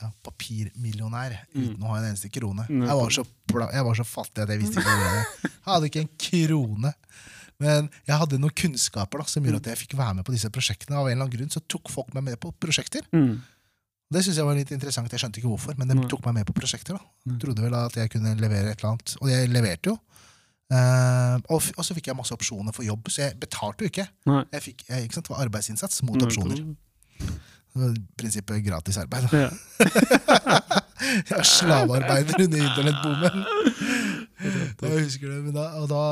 [0.00, 2.64] ja, papirmillionær uten å ha en eneste krone.
[2.70, 3.24] Jeg var, så,
[3.60, 5.30] jeg var så fattig at jeg visste ikke hva det var.
[5.50, 6.92] Jeg hadde ikke en krone.
[7.60, 10.48] Men jeg hadde noen kunnskaper da, som gjorde at jeg fikk være med på disse
[10.52, 10.96] prosjektene.
[10.96, 13.04] Av en eller annen grunn så tok folk meg med på prosjekter.
[13.12, 13.42] Mm.
[14.10, 15.12] Det synes jeg var litt interessant.
[15.12, 16.96] Jeg skjønte ikke hvorfor, men de tok meg med på prosjekter.
[16.96, 17.30] da.
[17.30, 17.36] Nei.
[17.42, 19.14] Trodde vel at jeg kunne levere et eller annet.
[19.20, 19.98] Og jeg leverte jo.
[20.70, 24.06] Uh, og, og så fikk jeg masse opsjoner for jobb, så jeg betalte jo ikke.
[24.30, 24.42] Nei.
[24.54, 26.62] Jeg fikk, jeg, ikke sant, Det var arbeidsinnsats mot opsjoner.
[28.18, 29.28] Prinsippet gratis arbeid.
[29.30, 29.44] da.
[29.46, 29.50] Ja.
[31.10, 33.44] Jeg var slavearbeider under internettboomen.
[34.80, 36.02] Og Jeg husker det, men da, og da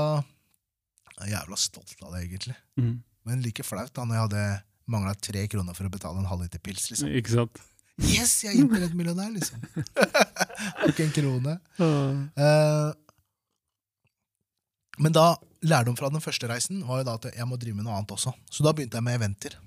[1.19, 2.55] jeg er jævla stolt av det, egentlig.
[2.79, 2.95] Mm.
[3.29, 4.43] Men like flaut da når jeg hadde
[4.89, 6.89] mangla tre kroner for å betale en halvliter pils.
[6.93, 7.11] liksom.
[7.21, 7.61] Ikke sant?
[7.99, 9.59] Yes, jeg er internettmillionær, liksom!
[9.99, 11.57] Har ikke en krone.
[11.83, 12.91] Eh,
[15.03, 15.27] men da,
[15.67, 18.15] lærdom fra den første reisen var jo da at jeg må drive med noe annet
[18.15, 18.33] også.
[18.51, 19.59] Så da begynte jeg med eventer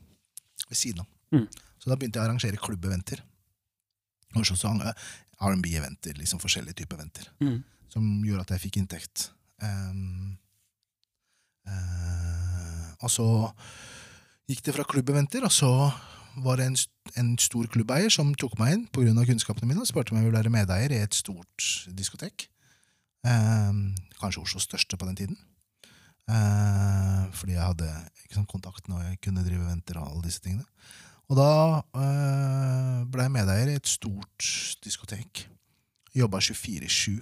[0.70, 1.12] ved siden av.
[1.36, 1.46] Mm.
[1.82, 3.24] Så da begynte jeg å arrangere klubbeventer.
[4.38, 7.28] Og så sang R&B-eventer, liksom forskjellige typer eventer.
[7.42, 7.64] Mm.
[7.92, 9.32] Som gjorde at jeg fikk inntekt.
[9.62, 10.38] Um,
[11.68, 13.28] uh, og så
[14.50, 15.72] gikk det fra klubbeventer, og så
[16.42, 16.78] var det en,
[17.20, 19.12] en stor klubbeier som tok meg inn pga.
[19.28, 21.68] kunnskapene mine og spurte om jeg ville være medeier i et stort
[21.98, 22.48] diskotek.
[23.26, 25.40] Um, kanskje Oslos største på den tiden.
[26.30, 27.90] Uh, fordi jeg hadde
[28.24, 30.66] ikke sant, kontakten og jeg kunne drive eventer og alle disse tingene.
[31.32, 31.50] Og da
[31.96, 34.48] øh, ble jeg medeier i et stort
[34.84, 35.46] diskotek.
[36.18, 37.22] Jobba 24-7.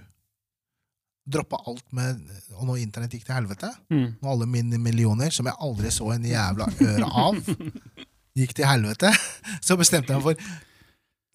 [1.30, 2.24] Droppa alt med
[2.57, 4.16] Og når internett gikk til helvete, Mm.
[4.24, 7.38] og alle mine millioner, som jeg aldri så en jævla øre av,
[8.39, 9.12] gikk til helvete,
[9.66, 10.57] så bestemte jeg meg for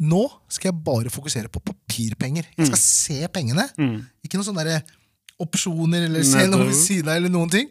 [0.03, 2.49] Nå skal jeg bare fokusere på papirpenger.
[2.59, 3.69] Jeg skal se pengene.
[3.79, 4.01] Mm.
[4.27, 4.83] Ikke noen sånne der
[5.39, 7.21] opsjoner eller se noe ved siden av.
[7.21, 7.69] eller noen ting.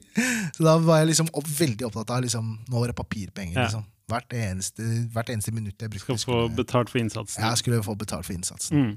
[0.55, 3.57] Så da var jeg liksom opp, veldig opptatt av liksom, nå var det papirpenger.
[3.59, 3.65] Ja.
[3.67, 3.83] Liksom.
[4.13, 6.17] Hvert, eneste, hvert eneste minutt jeg brukte.
[6.21, 7.41] Skal få betalt for innsatsen.
[7.43, 8.77] jeg skulle få betalt for innsatsen.
[8.83, 8.93] Mm.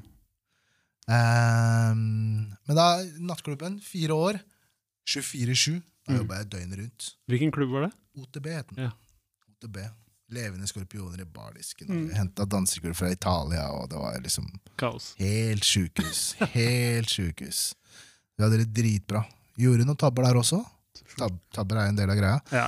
[1.06, 2.00] Um,
[2.66, 2.86] men da,
[3.22, 4.40] nattklubben, fire år,
[5.06, 6.18] 24-7, da Mm.
[6.20, 7.06] jobba jeg døgnet rundt.
[7.30, 7.92] Hvilken klubb var det?
[8.18, 8.84] OTB het den.
[8.84, 8.90] Ja.
[9.50, 9.78] OTB.
[10.30, 11.86] Levende skorpioner i bardisken.
[11.88, 12.08] Mm.
[12.14, 14.48] Henta dansekull fra Italia, og det var liksom
[14.78, 15.14] Kaos.
[15.18, 16.34] helt sjukehus.
[16.54, 17.74] Helt sjukehus.
[18.36, 19.24] Vi hadde det dritbra.
[19.56, 20.64] Gjorde noen tabber der også.
[21.16, 22.40] Tab tabber er en del av greia.
[22.52, 22.66] Ja.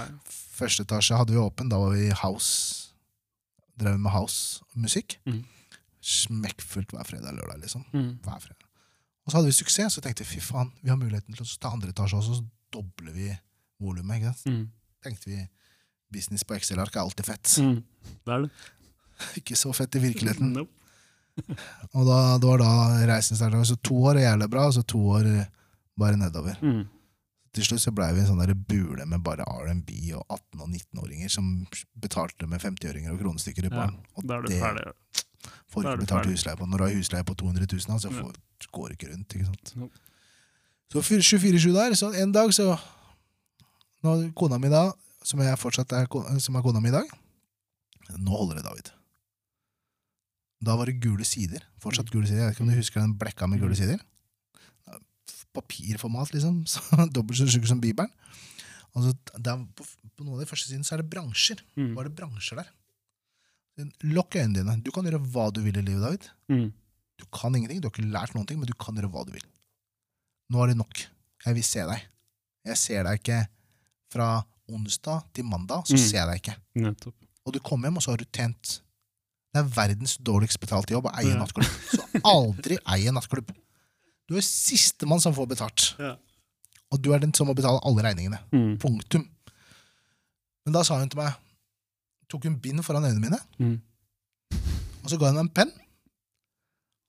[0.58, 2.94] Første etasje hadde vi åpen, da var vi house.
[3.78, 5.18] Drev med house-musikk.
[5.28, 5.44] Mm.
[6.02, 7.84] Smekkfullt hver fredag og lørdag, liksom.
[7.92, 8.16] Mm.
[8.24, 8.66] Hver fredag.
[9.22, 11.60] Og så hadde vi suksess, så tenkte vi fy faen, vi har muligheten til å
[11.60, 13.28] ta andre etasje også, så dobler vi
[13.82, 14.18] volumet.
[14.18, 14.50] ikke sant?
[14.50, 14.66] Mm.
[15.04, 15.42] Tenkte vi
[16.10, 17.54] business på Excel-ark er alltid fett.
[17.62, 17.78] Mm.
[18.24, 18.50] Det er det.
[19.40, 20.54] Ikke så fett i virkeligheten.
[20.56, 20.74] Nope.
[21.92, 22.70] Og da, det var da
[23.10, 23.60] reisen starta.
[23.66, 25.28] Så to år er jævlig bra, og så to år
[25.98, 26.56] bare nedover.
[26.62, 26.86] Mm.
[27.58, 30.68] Til slutt så blei vi en sånn der bule med bare R&B og 18- og
[30.68, 31.46] 19-åringer som
[31.98, 33.96] betalte med 50-øringer og kronestykker i Ja, baren.
[34.14, 34.84] Og Da er du det ferdig.
[35.72, 36.66] får ikke betalt husleie på.
[36.68, 38.22] Når du har husleie på 200 000, altså, så Ja.
[38.22, 38.36] får,
[38.72, 39.34] går ikke rundt.
[39.34, 39.72] ikke sant?
[39.76, 39.96] Nope.
[40.92, 41.94] Så 24-7 der.
[41.98, 42.78] Så en dag så
[44.04, 44.92] nå, Kona mi da,
[45.24, 46.06] som, jeg fortsatt er,
[46.40, 47.04] som er kona mi i dag
[48.18, 48.90] Nå holder det, David.
[50.64, 51.60] Da var det gule sider.
[51.82, 52.40] Fortsatt gule sider.
[52.40, 53.98] Jeg vet ikke om du husker den blekka med gule sider?
[55.58, 56.62] Papirformat, liksom.
[56.72, 56.80] Så,
[57.12, 58.10] dobbelt så tjukk som Bibelen.
[58.96, 59.84] Altså, der, på,
[60.16, 61.60] på noen av de første sidene så er det bransjer.
[61.78, 61.92] Mm.
[61.98, 62.70] Er det bransjer der?
[64.10, 64.74] Lokk øynene dine.
[64.82, 66.24] Du kan gjøre hva du vil i livet, David.
[66.50, 66.70] Mm.
[67.18, 69.32] Du kan ingenting, du har ikke lært noen ting, men du kan gjøre hva du
[69.36, 69.44] vil.
[70.50, 71.04] Nå er det nok.
[71.46, 72.02] Jeg vil se deg.
[72.66, 73.38] Jeg ser deg ikke
[74.12, 74.28] fra
[74.68, 76.02] onsdag til mandag, så Mm.
[76.02, 76.56] ser jeg deg ikke.
[76.82, 77.14] Nettopp.
[77.46, 78.80] Og du kommer hjem, og så har du tjent
[79.54, 81.38] Det er verdens dårligst betalte jobb å eie Ja.
[81.40, 81.70] nattklubb.
[81.88, 83.48] Så aldri eie nattklubb.
[84.28, 85.84] Du er sistemann som får betalt.
[85.98, 86.14] Ja.
[86.92, 88.38] Og du er den som må betale alle regningene.
[88.52, 88.74] Mm.
[88.80, 89.24] Punktum.
[90.66, 91.32] Men da sa hun til meg
[92.28, 93.78] Tok hun bind foran øynene mine, Mm.
[95.00, 95.70] og så ga hun meg en penn.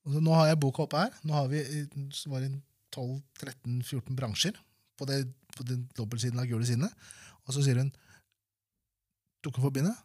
[0.05, 1.09] Og så nå har jeg boka oppe her.
[1.27, 2.53] Nå har vi eh, så var det
[2.95, 4.55] 12-13-14 bransjer
[4.97, 5.25] på, det,
[5.57, 6.87] på den dobbeltsiden av gule sidene.
[7.45, 7.91] Og så sier hun
[9.43, 9.99] Tok hun for bindet,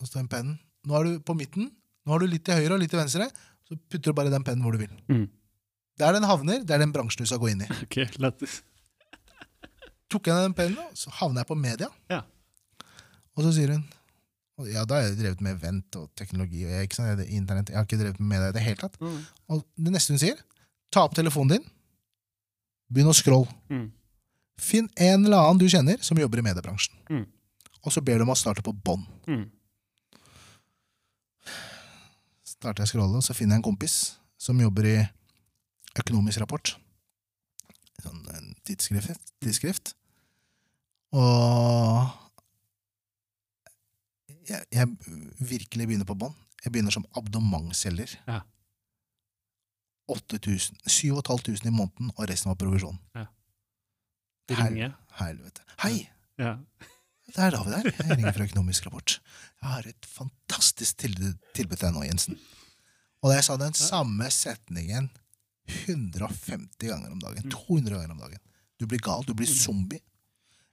[0.00, 0.58] og så tar hun pennen.
[0.84, 1.70] Nå er du på midten.
[2.04, 3.30] Nå har du litt til høyre og litt til venstre.
[3.68, 4.92] Så putter du bare den pennen hvor du vil.
[5.08, 5.26] Mm.
[6.00, 7.68] Der den havner, det er den bransjen du skal gå inn i.
[7.84, 8.60] Ok, lettis.
[10.12, 11.88] tok jeg den pennen, så havna jeg på media.
[12.12, 12.22] Ja.
[13.36, 13.84] Og så sier hun
[14.68, 17.70] Ja, da har jeg drevet med event og teknologi og jeg, ikke sant, jeg, internett.
[17.72, 18.98] Jeg har ikke drevet med media i det hele tatt.
[19.00, 19.16] Mm.
[19.50, 20.42] Og det neste hun sier,
[20.92, 21.64] ta opp telefonen din,
[22.92, 23.48] begynn å scrolle.
[23.72, 23.88] Mm.
[24.60, 26.94] Finn en eller annen du kjenner som jobber i mediebransjen.
[27.10, 27.24] Mm.
[27.82, 29.02] Og så ber du om å starte på bånn.
[29.26, 29.48] Mm.
[32.46, 33.96] Starter jeg å scrolle, så finner jeg en kompis
[34.38, 34.96] som jobber i
[36.00, 36.74] Økonomisk rapport.
[38.02, 39.34] Sånn en tidsskrift.
[39.42, 39.92] tidsskrift.
[41.12, 42.08] Og
[44.48, 44.88] jeg, jeg
[45.38, 46.34] virkelig begynner på bånn.
[46.64, 48.16] Jeg begynner som abonnementselger.
[48.28, 48.40] Ja.
[50.12, 52.98] 8000, 7500 i måneden, og resten var provisjon.
[54.52, 54.90] Ringe.
[55.20, 55.62] Helvete.
[55.84, 56.08] Hei!
[56.40, 56.56] Ja.
[57.32, 57.86] Det er David der.
[57.86, 59.14] Jeg ringer fra Økonomisk rapport.
[59.62, 62.40] Jeg har et fantastisk tilbud, tilbud til deg nå, Jensen.
[63.22, 65.08] Og da jeg sa den samme setningen
[65.68, 68.40] 150 ganger om dagen, 200 ganger om dagen
[68.80, 70.00] Du blir gal, du blir zombie.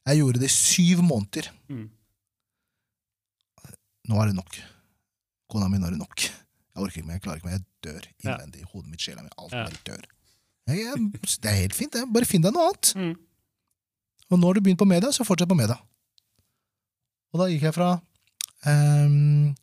[0.07, 1.49] Jeg gjorde det i syv måneder.
[1.69, 1.89] Mm.
[4.09, 4.55] Nå er det nok.
[5.51, 6.23] Kona mi, nå er det nok.
[6.25, 7.59] Jeg orker ikke mer, jeg klarer ikke mer.
[7.59, 8.31] Jeg dør Ja.
[8.37, 8.63] innvendig.
[8.71, 10.07] Hodet mitt, sjela mi, alt bare dør.
[10.69, 11.11] Jeg, jeg,
[11.43, 12.05] det er helt fint, det.
[12.13, 12.93] Bare finn deg noe annet.
[12.95, 13.13] Mm.
[14.29, 15.77] Og nå har du begynt på media, så fortsett på media.
[17.33, 17.91] Og da gikk jeg fra
[18.65, 19.53] um,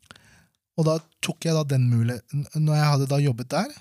[0.79, 3.73] Og da tok jeg da den muligheten Når jeg hadde da jobbet der,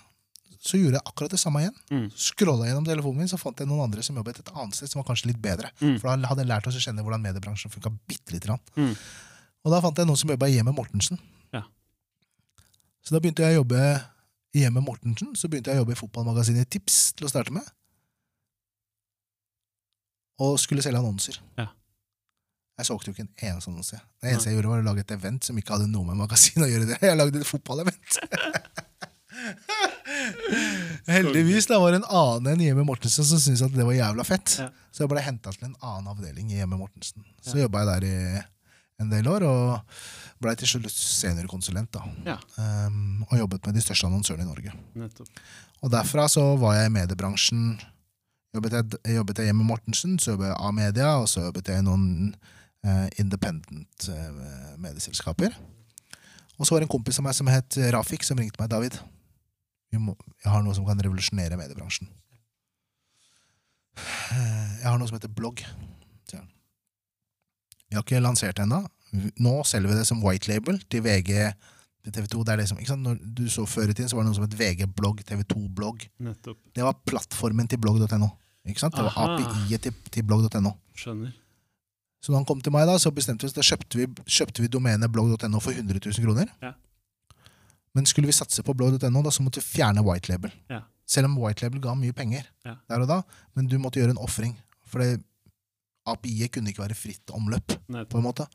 [0.67, 1.77] så gjorde jeg akkurat det samme igjen.
[1.93, 2.07] Mm.
[2.11, 5.07] Gjennom telefonen min, så fant jeg noen andre som jobbet et annet sted, som var
[5.09, 5.71] kanskje litt bedre.
[5.79, 5.97] Mm.
[6.01, 8.63] For da hadde jeg lært oss å kjenne hvordan mediebransjen funka bitte lite grann.
[8.75, 8.93] Mm.
[9.67, 11.23] Og da fant jeg noen som jobba i Hjemmet Mortensen.
[11.55, 11.63] Ja.
[13.07, 13.81] Så da begynte jeg å jobbe
[14.57, 15.33] i Hjemmet Mortensen.
[15.39, 17.67] Så begynte jeg å jobbe i fotballmagasinet Tips til å starte med.
[20.43, 21.41] Og skulle selge annonser.
[21.59, 21.71] Ja.
[22.77, 23.99] Jeg solgte jo ikke en eneste annonse.
[24.21, 26.65] Det eneste jeg gjorde, var å lage et event som ikke hadde noe med magasin
[26.67, 26.91] å gjøre.
[26.91, 26.99] det.
[27.01, 28.19] Jeg lagde et fotballevent.
[31.07, 34.27] Heldigvis da var det en annen enn Hjemme Mortensen som syntes at det var jævla
[34.27, 34.59] fett.
[34.63, 34.69] Ja.
[34.91, 37.25] Så jeg ble henta til en annen avdeling i Hjemme Mortensen.
[37.45, 38.17] Så jobba jeg der i
[39.03, 41.93] en del år, og blei til slutt seniorkonsulent.
[41.93, 42.05] da.
[42.27, 42.37] Ja.
[42.57, 44.73] Um, og jobbet med de største annonsørene i Norge.
[44.97, 45.43] Nettopp.
[45.85, 47.65] Og derfra så var jeg i mediebransjen.
[48.57, 51.83] Jobbet jeg, jobbet jeg hjemme Mortensen, så jobbet jeg av media, og så jobbet jeg
[51.83, 52.07] i noen
[52.87, 55.57] uh, independent uh, medieselskaper.
[56.57, 58.73] Og så var det en kompis av meg som het Rafik, som ringte meg.
[58.73, 59.16] David, vi
[60.03, 62.09] må, jeg har noe som kan revolusjonere mediebransjen.
[64.03, 65.63] Jeg har noe som heter blogg.
[67.87, 68.83] Vi har ikke lansert det ennå.
[69.41, 71.31] Nå selger vi det som white label til VG,
[72.05, 72.43] til TV 2.
[72.45, 73.07] Det er det som, ikke sant?
[73.07, 76.03] Når du så Før i tiden så var det noe som het VG-blogg, TV 2-blogg.
[76.75, 78.29] Det var plattformen til blogg.no.
[78.67, 78.99] Ikke sant?
[78.99, 80.75] Det var API-et til, til blogg.no.
[80.99, 81.31] Skjønner.
[82.21, 84.65] Så da han kom til meg, da, så bestemte vi oss, da kjøpte vi, kjøpte
[84.65, 86.51] vi domenet blogg.no for 100 000 kroner.
[86.65, 86.73] Ja.
[87.97, 90.53] Men skulle vi satse på blogg.no, så måtte vi fjerne white label.
[90.71, 90.83] Ja.
[91.09, 92.77] Selv om white label ga mye penger Ja.
[92.91, 93.23] der og da,
[93.57, 94.57] men du måtte gjøre en ofring.
[94.87, 95.01] For
[96.07, 97.73] API-et kunne ikke være fritt omløp,
[98.11, 98.47] på en måte.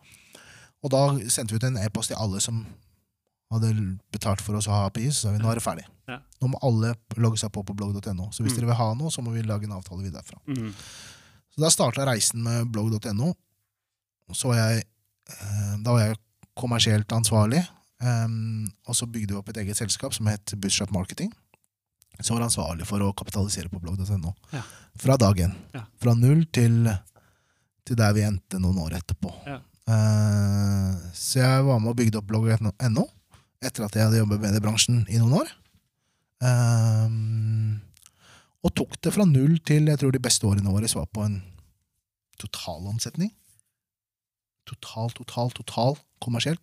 [0.84, 2.62] Og da sendte vi ut en e-post til alle som
[3.52, 3.72] hadde
[4.14, 5.84] betalt for oss å ha API, så sa vi nå er det ferdig.
[6.08, 6.20] Ja.
[6.42, 8.30] Nå må alle logge seg på på blogg.no.
[8.32, 8.60] Så hvis Mm.
[8.62, 10.40] dere vil ha noe, så må vi lage en avtale videre derfra.
[10.48, 10.72] Mm.
[11.52, 13.34] Så da starta reisen med blogg.no.
[14.32, 14.86] Så var jeg,
[15.30, 16.18] eh, da var jeg
[16.56, 17.68] kommersielt ansvarlig.
[18.02, 21.32] Em, og så bygde vi opp et eget selskap som het Bootstrap Marketing.
[22.22, 24.34] Som var ansvarlig for å kapitalisere på blogg.no.
[24.54, 24.62] Ja.
[25.00, 25.54] Fra dag én.
[25.74, 25.86] Ja.
[26.02, 26.86] Fra null til,
[27.88, 29.32] til der vi endte noen år etterpå.
[29.48, 29.62] Ja.
[29.90, 33.08] Uh, så jeg var med og bygde opp blogg.no
[33.62, 34.62] etter at jeg hadde jobbet med det
[35.14, 35.50] i noen år.
[36.42, 37.82] Um,
[38.66, 41.38] og tok det fra null til jeg tror de beste årene våre var på en
[42.42, 43.30] totalomsetning.
[44.72, 46.62] Total, total, total kommersielt.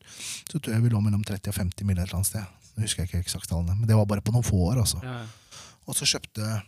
[0.49, 1.99] Så tror jeg vi lå mellom 30 og 50 mill.
[1.99, 2.57] et eller annet sted.
[2.77, 4.83] Nå husker jeg ikke eksakt tallene, men det var bare på noen få år.
[4.85, 5.01] altså.
[5.03, 5.21] Ja.
[5.89, 6.59] Og så kjøpte,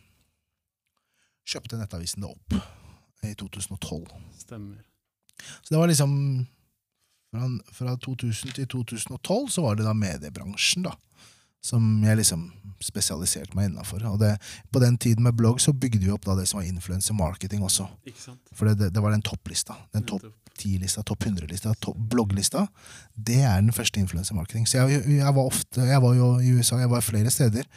[1.47, 2.57] kjøpte Nettavisen det opp
[3.26, 4.09] i 2012.
[4.41, 4.80] Stemmer.
[5.62, 6.16] Så det var liksom
[7.30, 10.97] fra, fra 2000 til 2012 så var det da mediebransjen da
[11.64, 12.48] som jeg liksom
[12.80, 14.04] spesialiserte meg innafor.
[14.08, 14.34] Og det,
[14.72, 17.64] på den tiden med blogg så bygde vi opp da det som var influencer marketing
[17.66, 17.86] også.
[18.08, 18.40] Ikke sant?
[18.56, 19.76] For det, det, det var den topplista.
[19.94, 20.24] Den topp.
[20.61, 22.66] 10-lista, topp 100-lista, topp blogglista.
[23.14, 24.66] Det er den første influencer marketing.
[24.68, 27.68] Så jeg, jeg var ofte, jeg var jo i USA, jeg var flere steder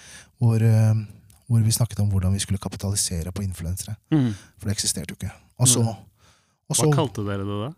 [0.41, 1.05] hvor, eh,
[1.47, 3.95] hvor vi snakket om hvordan vi skulle kapitalisere på influensere.
[4.11, 4.33] Mm.
[4.57, 5.31] For det eksisterte jo ikke.
[5.63, 5.85] Og så,
[6.67, 7.71] og så Hva kalte dere det da?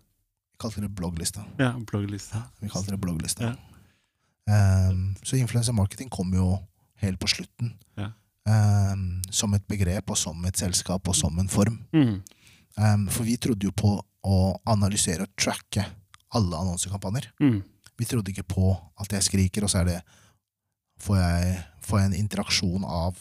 [0.56, 1.46] Vi kalte det blogglista.
[1.60, 2.48] Ja, blogglista.
[2.64, 3.52] Vi kalte det blogglista.
[3.52, 3.75] Ja.
[4.46, 6.52] Um, så influensermarketing kom jo
[7.02, 7.74] helt på slutten.
[7.98, 8.12] Ja.
[8.46, 11.80] Um, som et begrep, og som et selskap, og som en form.
[11.96, 12.20] Mm.
[12.78, 14.38] Um, for vi trodde jo på å
[14.70, 15.86] analysere og tracke
[16.36, 17.32] alle annonsekampanjer.
[17.42, 17.62] Mm.
[17.98, 20.00] Vi trodde ikke på at jeg skriker, og så er det
[21.02, 23.18] får jeg, får jeg en interaksjon av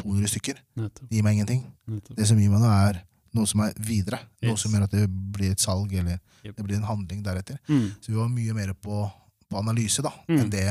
[0.00, 0.60] 200 stykker.
[0.76, 1.64] Det gir meg ingenting.
[1.90, 2.16] Nettopp.
[2.16, 3.00] Det som gir meg noe, er
[3.36, 4.20] noe som er videre.
[4.44, 6.54] Noe som gjør at det blir et salg, eller Yep.
[6.56, 7.58] det blir en handling deretter.
[7.68, 7.90] Mm.
[8.00, 9.02] Så vi var mye mer på,
[9.50, 10.38] på analyse da, Mm.
[10.44, 10.64] enn det,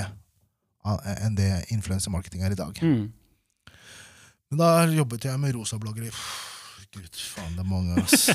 [1.26, 2.80] enn det influensemarketing er i dag.
[2.82, 3.12] Mm.
[4.50, 6.10] Men da jobbet jeg med rosabloggere.
[6.96, 8.30] Gud, faen, det er mange, ass.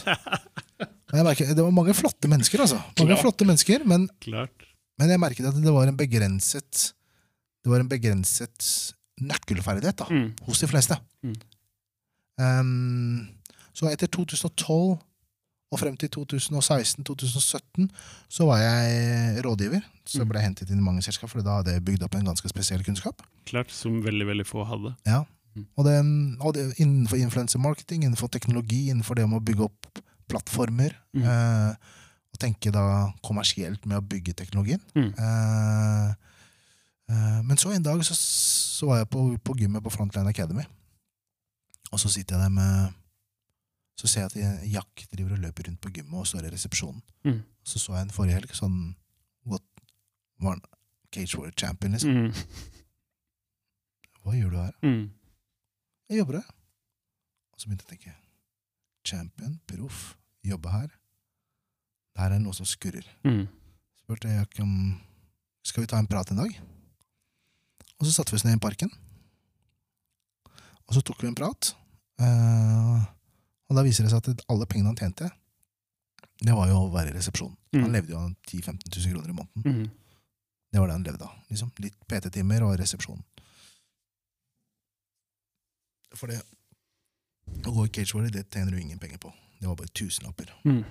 [1.15, 2.77] Merker, det var mange flotte mennesker, altså.
[2.99, 3.23] Mange Klart.
[3.25, 4.65] flotte mennesker, men, Klart.
[4.99, 6.93] men jeg merket at det var en begrenset
[7.65, 8.69] Det var en begrenset
[9.25, 10.35] nøkkelferdighet da, Mm.
[10.47, 10.99] hos de fleste.
[11.25, 11.35] Mm.
[12.39, 13.29] Um,
[13.73, 14.99] så etter 2012
[15.75, 17.89] og frem til 2016-2017
[18.31, 19.83] så var jeg rådgiver.
[20.07, 20.29] Så Mm.
[20.31, 22.49] ble jeg hentet inn i mange selskap, for da hadde jeg bygd opp en ganske
[22.49, 23.23] spesiell kunnskap.
[23.49, 24.95] Klart, som veldig, veldig få hadde.
[25.07, 25.25] Ja.
[25.57, 25.67] Mm.
[25.77, 25.97] Og, det,
[26.41, 29.87] og det, innenfor influencer marketing, innenfor teknologi, innenfor det med å bygge opp
[30.29, 30.95] plattformer.
[31.15, 31.23] Mm.
[31.23, 31.75] Eh,
[32.35, 34.81] og tenke da kommersielt med å bygge teknologien.
[34.97, 35.13] Mm.
[35.15, 36.09] Eh,
[37.11, 40.65] eh, men så en dag så, så var jeg på, på gymmet på Frontline Academy.
[41.93, 42.93] Og så sitter jeg der med
[43.99, 47.03] Så ser jeg at Jack driver og løper rundt på gymmet og står i resepsjonen.
[47.25, 47.43] Mm.
[47.65, 48.79] Så så jeg en forrige helg, sånn
[49.49, 49.65] what,
[50.43, 50.65] var han
[51.15, 52.11] Cage War Champion, liksom.
[52.11, 52.83] Mm.
[54.25, 54.75] Hva gjør du her?
[54.83, 55.05] Mm.
[56.11, 56.53] Jeg jobber her.
[57.55, 58.17] Og så begynte jeg å tenke
[59.05, 60.15] Champion, proff,
[60.45, 60.91] jobbe her.
[62.19, 63.07] Der er noe som skurrer.
[63.27, 63.47] Mm.
[64.05, 64.73] Spurte jeg Jack om
[65.65, 66.57] Skal vi ta en prat en dag?
[67.99, 68.91] Og så satte vi oss ned i parken.
[70.85, 71.71] Og så tok vi en prat.
[72.21, 73.05] Eh,
[73.71, 75.31] og da viser det seg at alle pengene han tjente,
[76.45, 77.53] det var jo å være i resepsjon.
[77.75, 77.93] Han Mm.
[77.95, 79.63] levde jo av 10 000-15 000 kroner i måneden.
[79.65, 79.91] Mm.
[80.75, 81.37] Det var det han levde av.
[81.51, 81.71] Liksom.
[81.79, 83.23] Litt PT-timer og resepsjon.
[86.15, 86.41] For det
[87.67, 89.33] å gå i cage warrior, det tjener du ingen penger på.
[89.61, 90.51] Det var bare tusenlapper.
[90.67, 90.83] Mm.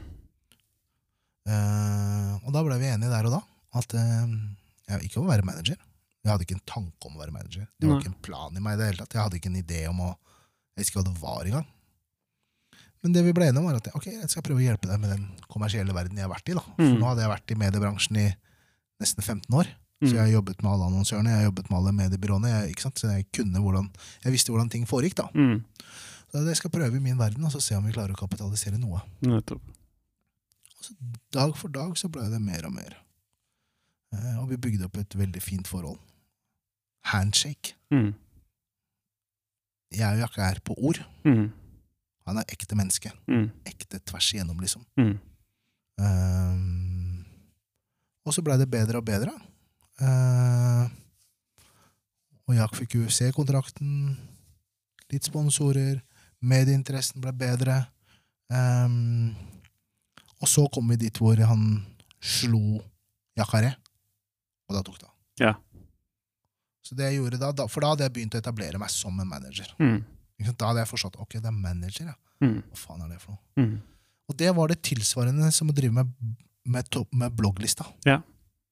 [1.43, 3.41] Uh, og da ble vi enige der og da
[3.75, 4.35] at uh,
[4.87, 5.79] jeg ikke å være manager.
[6.23, 7.65] Jeg hadde ikke en tanke om å være manager.
[7.75, 8.03] Det var Nei.
[8.05, 9.15] ikke en plan i meg i det hele tatt.
[9.17, 10.11] Jeg hadde ikke en idé om å
[10.73, 11.65] Jeg visste ikke hva det var engang.
[13.03, 14.99] Men det vi ble enige om, var at ok, jeg skal prøve å hjelpe deg
[15.03, 16.53] med den kommersielle verden jeg har vært i.
[16.55, 16.61] da.
[16.63, 16.99] For Mm.
[17.01, 18.27] nå hadde jeg vært i mediebransjen i
[19.03, 19.67] nesten 15 år.
[20.01, 20.07] Mm.
[20.07, 22.49] Så jeg har jobbet med alle annonsørene, jeg har jobbet med alle mediebyråene.
[22.67, 22.75] Jeg?
[22.95, 23.89] Så jeg kunne hvordan,
[24.23, 25.15] jeg visste hvordan ting foregikk.
[25.15, 25.27] da.
[25.35, 25.63] Mm.
[26.31, 28.79] Så jeg skal prøve i min verden og så se om vi klarer å kapitalisere
[28.79, 29.01] noe.
[29.21, 29.61] Nettopp.
[31.31, 32.95] Dag for dag så ble det mer og mer.
[34.13, 35.99] Eh, og vi bygde opp et veldig fint forhold.
[37.11, 37.73] Handshake.
[37.91, 38.13] Mm.
[39.93, 40.99] Jeg og Jakke er på ord.
[41.25, 41.51] Mm.
[42.27, 43.11] Han er ekte menneske.
[43.27, 43.47] Mm.
[43.67, 44.83] Ekte tvers igjennom, liksom.
[44.99, 45.15] Mm.
[45.99, 47.25] Um,
[48.23, 49.33] og så blei det bedre og bedre.
[50.01, 50.87] Uh,
[52.47, 54.15] og Jack fikk UFC-kontrakten,
[55.13, 55.99] litt sponsorer,
[56.43, 57.81] medieinteressen ble bedre.
[58.51, 59.31] Um,
[60.43, 61.83] og så kom vi dit hvor han
[62.23, 62.81] slo
[63.39, 63.71] Jakaré,
[64.67, 65.15] og da tok det av.
[65.41, 65.53] Ja.
[66.83, 69.29] Så det jeg gjorde da, For da hadde jeg begynt å etablere meg som en
[69.29, 69.71] manager.
[69.79, 70.01] Mm.
[70.51, 72.19] Da hadde jeg forstått ok, det er manager, ja.
[72.43, 72.59] Mm.
[72.69, 73.63] Hva faen er det for noe?
[73.63, 73.73] Mm.
[74.31, 76.37] Og det var det tilsvarende som å drive med,
[76.67, 77.87] med, med blogglista.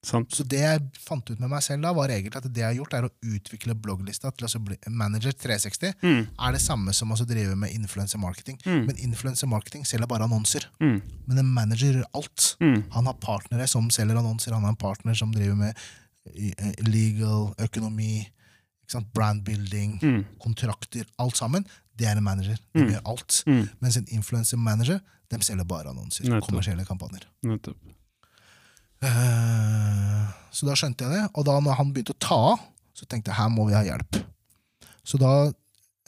[0.02, 0.32] Sant.
[0.34, 2.78] Så det jeg fant ut med meg selv da, var egentlig at det jeg har
[2.80, 5.94] gjort, er å utvikle blogglista til å bli manager 360.
[6.02, 6.24] Mm.
[6.26, 8.58] Er det samme som å drive med influencer marketing.
[8.66, 8.88] Mm.
[8.88, 10.66] Men influencer marketing selger bare annonser.
[10.82, 10.98] Mm.
[11.28, 12.48] Men en manager gjør alt.
[12.98, 15.86] Han har partnere som selger annonser, han har en partner som driver med
[16.34, 18.24] eh, legal, økonomi?
[19.00, 20.26] Brandbuilding, Mm.
[20.40, 21.66] kontrakter, alt sammen.
[21.98, 22.58] Det er en manager.
[22.74, 22.90] De Mm.
[22.92, 23.44] gjør alt.
[23.48, 23.70] Mm.
[23.80, 25.00] Mens en influencer manager,
[25.32, 26.24] de selger bare annonser.
[26.26, 26.50] Nettopp.
[26.50, 27.24] Kommersielle kampanjer.
[27.44, 27.78] Nettopp.
[29.04, 31.24] Uh, Så da skjønte jeg det.
[31.40, 32.60] Og da når han begynte å ta av,
[32.94, 34.20] så tenkte jeg her må vi ha hjelp.
[35.08, 35.52] Så da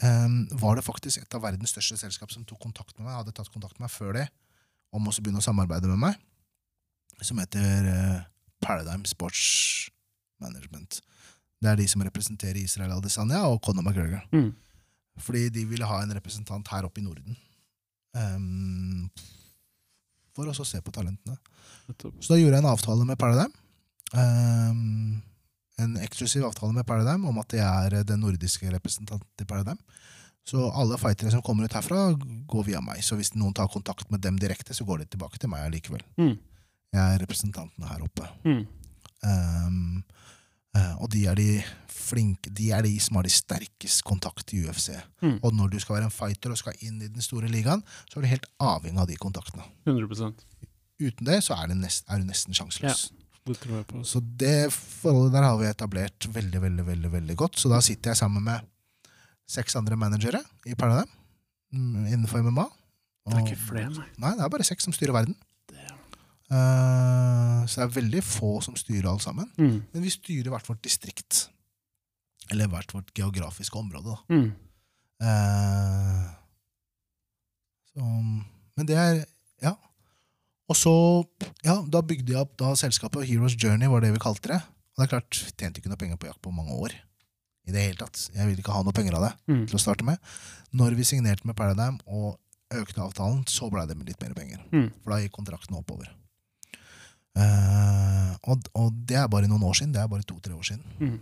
[0.03, 3.33] um, var det faktisk et av verdens største selskap som tok kontakt med meg, hadde
[3.33, 4.27] tatt kontakt med meg før det,
[4.93, 6.15] om også å begynne å samarbeide med meg,
[7.23, 8.19] som heter uh,
[8.61, 9.89] Paradigm Sports
[10.43, 10.99] Management.
[11.63, 14.23] Det er de som representerer Israel Adesanya og Conor McGregor.
[14.35, 14.51] Mm.
[15.23, 17.37] Fordi de ville ha en representant her oppe i Norden.
[18.13, 19.09] Um,
[20.35, 21.37] for også å se på talentene.
[21.93, 23.53] Så da gjorde jeg en avtale med Paradigm.
[24.13, 25.21] Um,
[25.81, 29.79] en eksklusiv avtale med Paradigm om at jeg er den nordiske representanten til Paradigm.
[30.43, 32.09] Så alle fightere som kommer ut herfra,
[32.51, 32.99] går via meg.
[33.05, 36.03] Så hvis noen tar kontakt med dem direkte, så går de tilbake til meg allikevel.
[36.19, 36.35] Mm.
[36.93, 38.27] Jeg er representanten her oppe.
[38.43, 38.65] Mm.
[39.23, 39.77] Eh,
[40.73, 41.47] og de er de
[42.03, 44.89] flinke De er de som har de sterkest kontakt i UFC.
[45.23, 45.37] Mm.
[45.39, 48.19] Og når du skal være en fighter og skal inn i den store ligaen, så
[48.19, 49.67] er du helt avhengig av de kontaktene.
[49.87, 50.43] 100%
[51.03, 53.07] Uten det så er, det nest, er du nesten sjanseløs.
[53.43, 54.03] Det tror jeg på.
[54.07, 57.57] Så det forholdet der har vi etablert veldig, veldig, veldig, veldig godt.
[57.59, 58.63] Så da sitter jeg sammen med
[59.49, 61.09] seks andre managere i Paradigm
[61.75, 62.67] mm, innenfor MMA.
[63.23, 64.07] Det er ikke flere, nei.
[64.19, 65.35] Nei, det er bare seks som styrer verden.
[66.51, 69.49] Eh, så det er veldig få som styrer alt sammen.
[69.57, 69.77] Mm.
[69.93, 71.47] Men vi styrer hvert vårt distrikt.
[72.51, 74.35] Eller hvert vårt geografiske område, da.
[74.35, 74.49] Mm.
[75.23, 76.25] Eh,
[77.93, 78.03] så,
[78.77, 79.23] men det er
[79.63, 79.75] Ja.
[80.69, 80.93] Og så
[81.63, 84.61] Ja, da bygde jeg opp da selskapet Heroes Journey, var det vi kalte det.
[84.93, 86.91] Og det er klart, vi tjente ikke noe penger på jakt på mange år.
[87.65, 88.29] I det hele tatt.
[88.35, 89.67] Jeg ville ikke ha noe penger av det Mm.
[89.67, 90.19] til å starte med.
[90.73, 92.37] Når vi signerte med Paradigm og
[92.69, 94.59] økte avtalen, så blei det med litt mer penger.
[94.71, 94.91] Mm.
[95.03, 96.09] For da gikk kontrakten oppover.
[97.33, 99.93] Eh, og, og det er bare noen år siden.
[99.95, 100.83] Det er bare to-tre år siden.
[100.99, 101.21] Mm.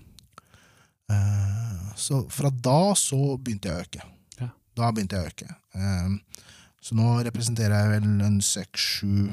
[1.11, 4.09] Uh, så fra da så begynte jeg å øke.
[4.39, 4.49] Ja.
[4.79, 5.55] Da begynte jeg å øke.
[5.75, 6.43] Uh,
[6.81, 9.31] så nå representerer jeg vel en seks-sju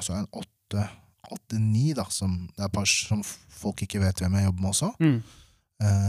[0.00, 0.86] Altså en åtte
[1.32, 4.88] åtte-ni, da, som det er par som folk ikke vet hvem jeg jobber med også.
[5.00, 5.18] Mm.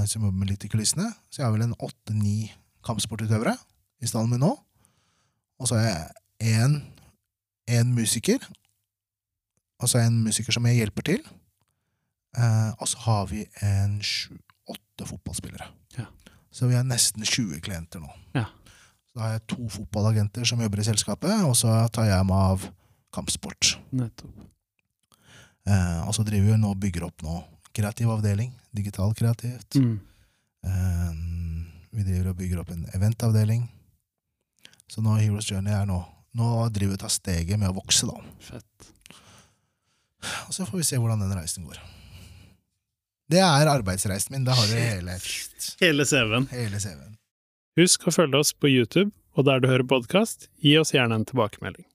[0.10, 1.10] Som jobber med litt i kulissene.
[1.30, 2.48] Så jeg har vel en åtte-ni
[2.88, 3.54] kampsportutøvere
[4.04, 4.50] i stallen min nå.
[5.60, 6.80] Og så har jeg
[7.76, 8.42] én musiker.
[9.84, 11.24] Og så er jeg en musiker som jeg hjelper til.
[12.38, 15.68] Eh, og så har vi en sju-åtte fotballspillere.
[16.00, 16.08] Ja.
[16.54, 18.10] Så vi har nesten 20 klienter nå.
[18.38, 18.48] Ja.
[19.10, 22.48] Så da har jeg to fotballagenter som jobber i selskapet, og så tar jeg meg
[22.54, 22.66] av
[23.14, 23.76] kampsport.
[23.94, 24.48] Nettopp.
[25.68, 27.38] Eh, og så driver vi nå og bygger opp nå
[27.74, 29.78] kreativ avdeling, digital kreativt.
[29.80, 30.00] Mm.
[30.68, 31.14] Eh,
[31.94, 33.68] vi driver og bygger opp en eventavdeling.
[34.90, 36.04] Så nå Heroes Journey er nå
[36.34, 38.16] Nå driver vi og tar steget med å vokse, da.
[38.42, 38.88] Fett.
[40.48, 41.80] Og så får vi se hvordan den reisen går.
[43.32, 44.44] Det er arbeidsreisen min.
[44.46, 45.16] Da har du hele,
[45.82, 46.48] Hele CV-en.
[46.52, 47.16] hele CV-en.
[47.80, 51.26] Husk å følge oss på YouTube, og der du hører podkast, gi oss gjerne en
[51.26, 51.86] tilbakemelding.